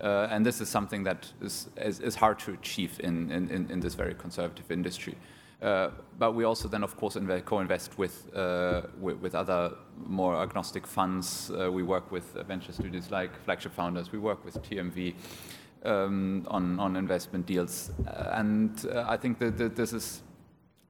And 0.00 0.44
this 0.44 0.60
is 0.60 0.68
something 0.68 1.04
that 1.04 1.32
is 1.40 1.68
is 1.78 2.14
hard 2.14 2.38
to 2.40 2.52
achieve 2.52 3.00
in 3.02 3.80
this 3.80 3.94
very 3.94 4.14
conservative 4.14 4.70
industry. 4.70 5.14
Uh, 5.62 5.90
but 6.18 6.34
we 6.34 6.44
also 6.44 6.68
then, 6.68 6.82
of 6.82 6.96
course, 6.96 7.16
co-invest 7.44 7.92
uh, 8.34 8.82
with 8.98 9.34
other 9.34 9.72
more 10.06 10.36
agnostic 10.36 10.86
funds. 10.86 11.50
Uh, 11.50 11.70
we 11.70 11.82
work 11.82 12.10
with 12.10 12.32
venture 12.46 12.72
studios 12.72 13.10
like 13.10 13.30
Flagship 13.44 13.74
Founders. 13.74 14.10
We 14.10 14.18
work 14.18 14.44
with 14.44 14.54
TMV 14.62 15.14
um, 15.84 16.46
on 16.48 16.96
investment 16.96 17.46
deals. 17.46 17.90
And 18.06 18.86
I 18.94 19.16
think 19.16 19.38
that 19.38 19.76
this 19.76 19.92
is 19.92 20.22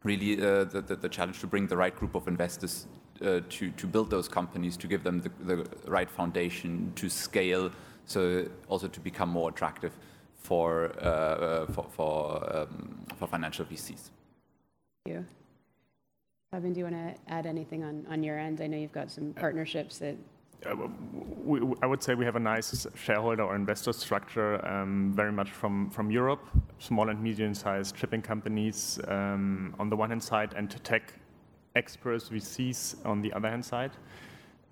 really 0.05 0.37
the 0.37 1.09
challenge 1.11 1.41
to 1.41 1.47
bring 1.47 1.67
the 1.67 1.77
right 1.77 1.95
group 1.95 2.15
of 2.15 2.29
investors 2.29 2.87
to 3.21 3.87
build 3.91 4.11
those 4.11 4.29
companies, 4.29 4.77
to 4.77 4.87
give 4.87 5.03
them 5.03 5.21
the 5.21 5.67
right 5.87 6.11
foundation 6.11 6.93
to 6.95 7.09
scale, 7.09 7.71
so 8.07 8.47
also 8.69 8.87
to 8.87 9.01
become 9.01 9.29
more 9.29 9.51
attractive 9.51 9.93
for 10.37 10.93
um, 11.05 13.05
financial 13.29 13.65
VCs. 13.65 14.11
Thank 15.05 15.17
you. 15.17 15.27
Fabian, 16.53 16.73
do 16.75 16.79
you 16.81 16.85
want 16.85 16.97
to 16.97 17.33
add 17.33 17.47
anything 17.47 17.85
on 17.85 18.07
on 18.11 18.23
your 18.23 18.39
end? 18.39 18.61
I 18.61 18.67
know 18.67 18.77
you've 18.77 18.93
got 18.93 19.11
some 19.11 19.33
partnerships 19.33 19.99
that. 19.99 20.17
Uh, 20.67 20.89
I 21.83 21.87
would 21.87 22.03
say 22.03 22.15
we 22.15 22.27
have 22.27 22.37
a 22.37 22.41
nice 22.41 22.87
shareholder 22.95 23.45
or 23.45 23.57
investor 23.57 23.95
structure, 23.95 24.63
um, 24.67 25.13
very 25.17 25.33
much 25.33 25.51
from 25.51 25.89
from 25.91 26.11
Europe, 26.11 26.47
small 26.79 27.09
and 27.09 27.23
medium-sized 27.23 27.97
shipping 27.97 28.21
companies 28.21 29.01
um, 29.09 29.75
on 29.79 29.89
the 29.89 29.97
one 29.97 30.11
hand 30.11 30.23
side, 30.23 30.53
and 30.55 30.69
tech 30.85 31.15
experts, 31.77 32.29
VCs 32.29 32.97
on 33.07 33.23
the 33.23 33.33
other 33.33 33.49
hand 33.49 33.65
side, 33.65 33.93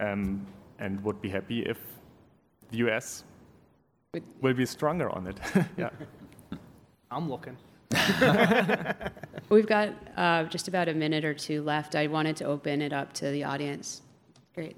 um, 0.00 0.46
and 0.78 1.02
would 1.04 1.22
be 1.22 1.30
happy 1.30 1.60
if 1.62 1.78
the 2.70 2.78
U.S. 2.78 3.24
will 4.42 4.54
be 4.54 4.66
stronger 4.66 5.08
on 5.10 5.26
it. 5.26 5.40
Yeah. 5.78 5.90
I'm 7.10 7.30
looking. 7.30 7.56
We've 9.50 9.66
got 9.66 9.94
uh, 10.14 10.44
just 10.44 10.68
about 10.68 10.88
a 10.88 10.94
minute 10.94 11.24
or 11.24 11.32
two 11.32 11.62
left. 11.62 11.94
I 11.94 12.06
wanted 12.06 12.36
to 12.36 12.44
open 12.44 12.82
it 12.82 12.92
up 12.92 13.14
to 13.14 13.30
the 13.30 13.44
audience. 13.44 14.02
Great. 14.54 14.76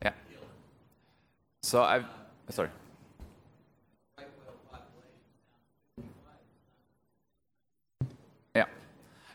Yeah. 0.00 0.12
So 1.62 1.82
I've 1.82 2.04
sorry. 2.50 2.68
Yeah. 8.54 8.66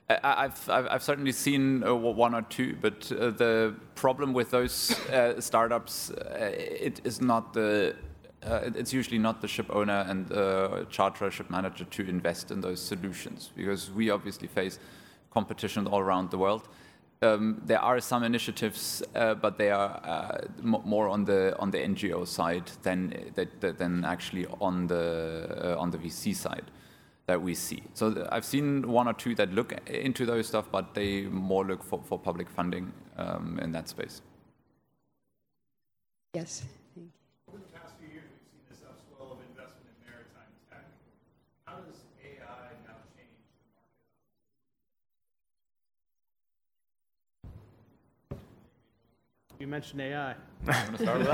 I've 0.10 1.04
certainly 1.04 1.32
seen 1.32 1.84
uh, 1.84 1.94
one 1.94 2.34
or 2.34 2.42
two. 2.44 2.76
But 2.82 3.12
uh, 3.12 3.30
the 3.30 3.76
problem 3.96 4.34
with 4.34 4.50
those 4.50 4.92
uh, 5.10 5.40
startups, 5.40 6.12
it's 6.32 7.22
not 7.22 7.54
the, 7.54 7.96
it's 8.42 8.92
usually 8.92 9.20
not 9.20 9.42
the 9.42 9.48
ship 9.48 9.68
owner 9.70 10.06
and 10.08 10.28
the 10.28 10.88
charterer 10.90 11.30
ship 11.30 11.50
manager 11.52 11.86
to 11.86 12.10
invest 12.10 12.50
in 12.50 12.62
those 12.62 12.82
solutions, 12.82 13.52
because 13.56 13.92
we 13.92 14.10
obviously 14.10 14.48
face 14.48 14.80
competition 15.32 15.86
all 15.86 16.00
around 16.00 16.32
the 16.32 16.38
world. 16.40 16.68
Um, 17.22 17.62
there 17.66 17.82
are 17.82 18.00
some 18.00 18.24
initiatives, 18.24 19.04
but 19.14 19.58
they 19.58 19.70
are 19.70 20.42
more 20.64 21.08
on 21.08 21.26
the 21.26 21.54
NGO 21.60 22.26
side 22.26 22.72
than 22.82 24.06
actually 24.06 24.48
on 24.60 24.88
the 24.88 26.00
VC 26.02 26.36
side. 26.36 26.72
That 27.30 27.40
we 27.44 27.54
see. 27.54 27.84
So 27.94 28.28
I've 28.32 28.44
seen 28.44 28.88
one 28.92 29.08
or 29.08 29.14
two 29.14 29.36
that 29.36 29.54
look 29.54 29.72
into 29.88 30.26
those 30.26 30.48
stuff, 30.48 30.66
but 30.72 30.96
they 30.96 31.22
more 31.26 31.64
look 31.64 31.84
for, 31.84 32.02
for 32.04 32.18
public 32.18 32.50
funding 32.50 32.92
um, 33.18 33.60
in 33.62 33.72
that 33.74 33.88
space. 33.88 34.24
Yes. 36.34 36.64
Thank 36.96 37.06
you. 37.06 37.12
Over 37.48 37.60
the 37.60 37.80
past 37.80 37.94
few 38.00 38.10
years, 38.12 38.26
we've 38.34 38.50
seen 38.50 38.64
this 38.68 38.80
upswell 38.80 39.34
of 39.34 39.38
investment 39.48 39.86
in 39.94 39.96
maritime 40.10 40.52
tech. 40.72 40.86
How 41.66 41.76
does 41.76 42.02
AI 42.26 42.72
now 42.88 42.98
change 43.14 43.38
the 48.30 48.34
market? 48.34 49.60
You 49.60 49.68
mentioned 49.68 50.02
AI. 50.02 50.34
Want 50.66 50.98
to 50.98 51.04
start 51.04 51.20
with 51.20 51.32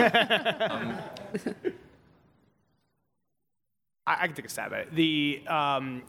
that? 1.56 1.74
I, 4.08 4.24
I 4.24 4.28
can 4.28 4.36
take 4.36 4.46
a 4.46 4.50
stab 4.50 4.74
at 4.74 4.82
it. 4.82 4.96
The 4.96 5.42
um, 5.48 6.04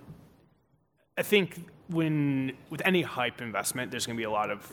I 1.16 1.22
think 1.22 1.70
when 1.88 2.53
with 2.70 2.82
any 2.84 3.03
hype 3.03 3.40
investment, 3.40 3.90
there's 3.90 4.07
going 4.07 4.16
to 4.16 4.20
be 4.20 4.24
a 4.24 4.30
lot 4.30 4.51
of 4.51 4.72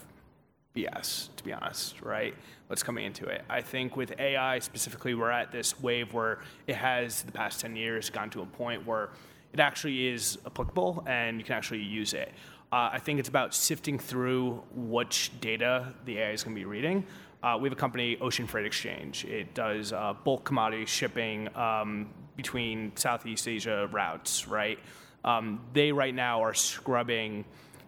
BS, 0.75 1.29
to 1.35 1.43
be 1.43 1.53
honest, 1.53 2.01
right? 2.01 2.33
What's 2.67 2.81
coming 2.81 3.05
into 3.05 3.27
it? 3.27 3.43
I 3.49 3.61
think 3.61 3.95
with 3.95 4.19
AI 4.19 4.59
specifically, 4.59 5.13
we're 5.13 5.29
at 5.29 5.51
this 5.51 5.79
wave 5.79 6.13
where 6.13 6.39
it 6.67 6.75
has 6.75 7.21
the 7.21 7.31
past 7.31 7.61
10 7.61 7.75
years 7.75 8.09
gone 8.09 8.29
to 8.31 8.41
a 8.41 8.45
point 8.45 8.85
where 8.85 9.09
it 9.53 9.59
actually 9.59 10.07
is 10.07 10.39
applicable 10.45 11.03
and 11.05 11.37
you 11.37 11.45
can 11.45 11.55
actually 11.55 11.83
use 11.83 12.13
it. 12.13 12.31
Uh, 12.71 12.89
I 12.91 12.97
think 12.97 13.19
it's 13.19 13.29
about 13.29 13.53
sifting 13.53 13.99
through 13.99 14.63
which 14.73 15.31
data 15.39 15.93
the 16.05 16.17
AI 16.17 16.31
is 16.31 16.43
going 16.43 16.55
to 16.55 16.59
be 16.59 16.65
reading. 16.65 17.05
Uh, 17.43 17.57
we 17.59 17.67
have 17.67 17.77
a 17.77 17.79
company, 17.79 18.17
Ocean 18.21 18.47
Freight 18.47 18.65
Exchange. 18.65 19.25
It 19.25 19.53
does 19.53 19.91
uh, 19.91 20.13
bulk 20.23 20.45
commodity 20.45 20.85
shipping 20.85 21.53
um, 21.57 22.09
between 22.37 22.95
Southeast 22.95 23.49
Asia 23.49 23.89
routes, 23.91 24.47
right? 24.47 24.79
Um, 25.25 25.59
they 25.73 25.91
right 25.91 26.15
now 26.15 26.41
are 26.41 26.53
scrubbing 26.53 27.43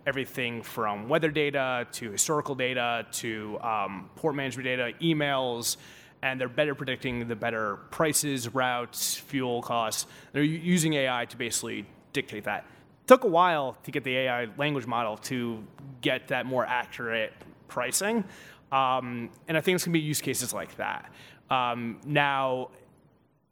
everything 0.05 0.61
from 0.61 1.07
weather 1.07 1.31
data 1.31 1.87
to 1.93 2.11
historical 2.11 2.53
data 2.53 3.07
to 3.13 3.57
um, 3.61 4.09
port 4.17 4.35
management 4.35 4.65
data, 4.65 4.91
emails, 5.01 5.77
and 6.21 6.39
they're 6.39 6.49
better 6.49 6.75
predicting 6.75 7.25
the 7.25 7.35
better 7.35 7.77
prices, 7.91 8.53
routes, 8.53 9.15
fuel 9.15 9.61
costs. 9.61 10.05
They're 10.33 10.43
using 10.43 10.95
AI 10.95 11.25
to 11.25 11.37
basically 11.37 11.85
dictate 12.11 12.43
that. 12.43 12.65
Took 13.07 13.23
a 13.23 13.27
while 13.27 13.77
to 13.83 13.91
get 13.91 14.03
the 14.03 14.17
AI 14.17 14.47
language 14.57 14.85
model 14.85 15.15
to 15.17 15.63
get 16.01 16.27
that 16.27 16.45
more 16.45 16.65
accurate 16.65 17.31
pricing. 17.67 18.23
Um, 18.71 19.29
and 19.47 19.57
I 19.57 19.61
think 19.61 19.75
it's 19.75 19.85
going 19.85 19.93
to 19.93 19.99
be 19.99 20.05
use 20.05 20.21
cases 20.21 20.53
like 20.53 20.75
that. 20.77 21.11
Um, 21.49 21.99
now, 22.05 22.69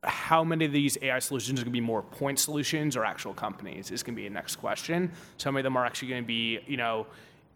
how 0.03 0.43
many 0.43 0.65
of 0.65 0.71
these 0.71 0.97
AI 1.01 1.19
solutions 1.19 1.59
are 1.59 1.63
going 1.63 1.71
to 1.71 1.79
be 1.79 1.81
more 1.81 2.01
point 2.01 2.39
solutions 2.39 2.97
or 2.97 3.05
actual 3.05 3.33
companies 3.33 3.91
is 3.91 4.03
going 4.03 4.15
to 4.15 4.21
be 4.21 4.27
a 4.27 4.29
next 4.29 4.57
question. 4.57 5.11
Some 5.37 5.55
of 5.55 5.63
them 5.63 5.77
are 5.77 5.85
actually 5.85 6.09
going 6.09 6.23
to 6.23 6.27
be, 6.27 6.59
you 6.67 6.77
know, 6.77 7.07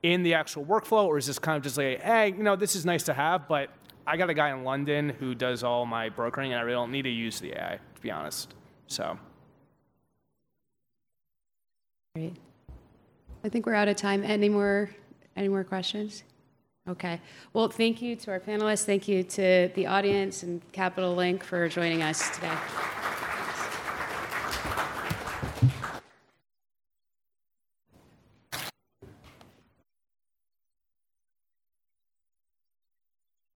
in 0.04 0.24
the 0.24 0.34
actual 0.34 0.64
workflow, 0.64 1.06
or 1.06 1.18
is 1.18 1.26
this 1.26 1.40
kind 1.40 1.58
of 1.58 1.64
just 1.64 1.78
like, 1.78 2.02
hey, 2.02 2.28
you 2.28 2.44
know, 2.44 2.56
this 2.56 2.76
is 2.76 2.86
nice 2.86 3.04
to 3.04 3.14
have, 3.14 3.48
but 3.48 3.70
I 4.06 4.16
got 4.16 4.30
a 4.30 4.34
guy 4.34 4.52
in 4.52 4.64
London 4.64 5.10
who 5.10 5.36
does 5.36 5.64
all 5.64 5.86
my 5.86 6.10
brokering, 6.10 6.54
and 6.54 6.60
I 6.60 6.64
really 6.64 6.76
don't 6.76 6.92
need 6.92 7.02
to 7.02 7.10
use 7.10 7.40
the 7.40 7.52
AI, 7.52 7.80
to 7.96 8.02
be 8.02 8.12
honest. 8.12 8.54
So, 8.88 9.18
Great. 12.16 12.38
I 13.44 13.50
think 13.50 13.66
we're 13.66 13.76
out 13.76 13.88
of 13.88 13.96
time. 13.96 14.24
Any 14.24 14.50
more, 14.50 14.90
any 15.36 15.50
more 15.50 15.64
questions? 15.64 16.24
Okay. 16.88 17.20
Well, 17.54 17.68
thank 17.68 18.02
you 18.02 18.16
to 18.16 18.32
our 18.32 18.40
panelists. 18.40 18.86
Thank 18.86 19.08
you 19.08 19.24
to 19.24 19.70
the 19.76 19.88
audience 19.88 20.44
and 20.44 20.62
Capital 20.72 21.16
Link 21.16 21.44
for 21.44 21.68
joining 21.68 22.02
us 22.02 22.30
today. 22.36 22.56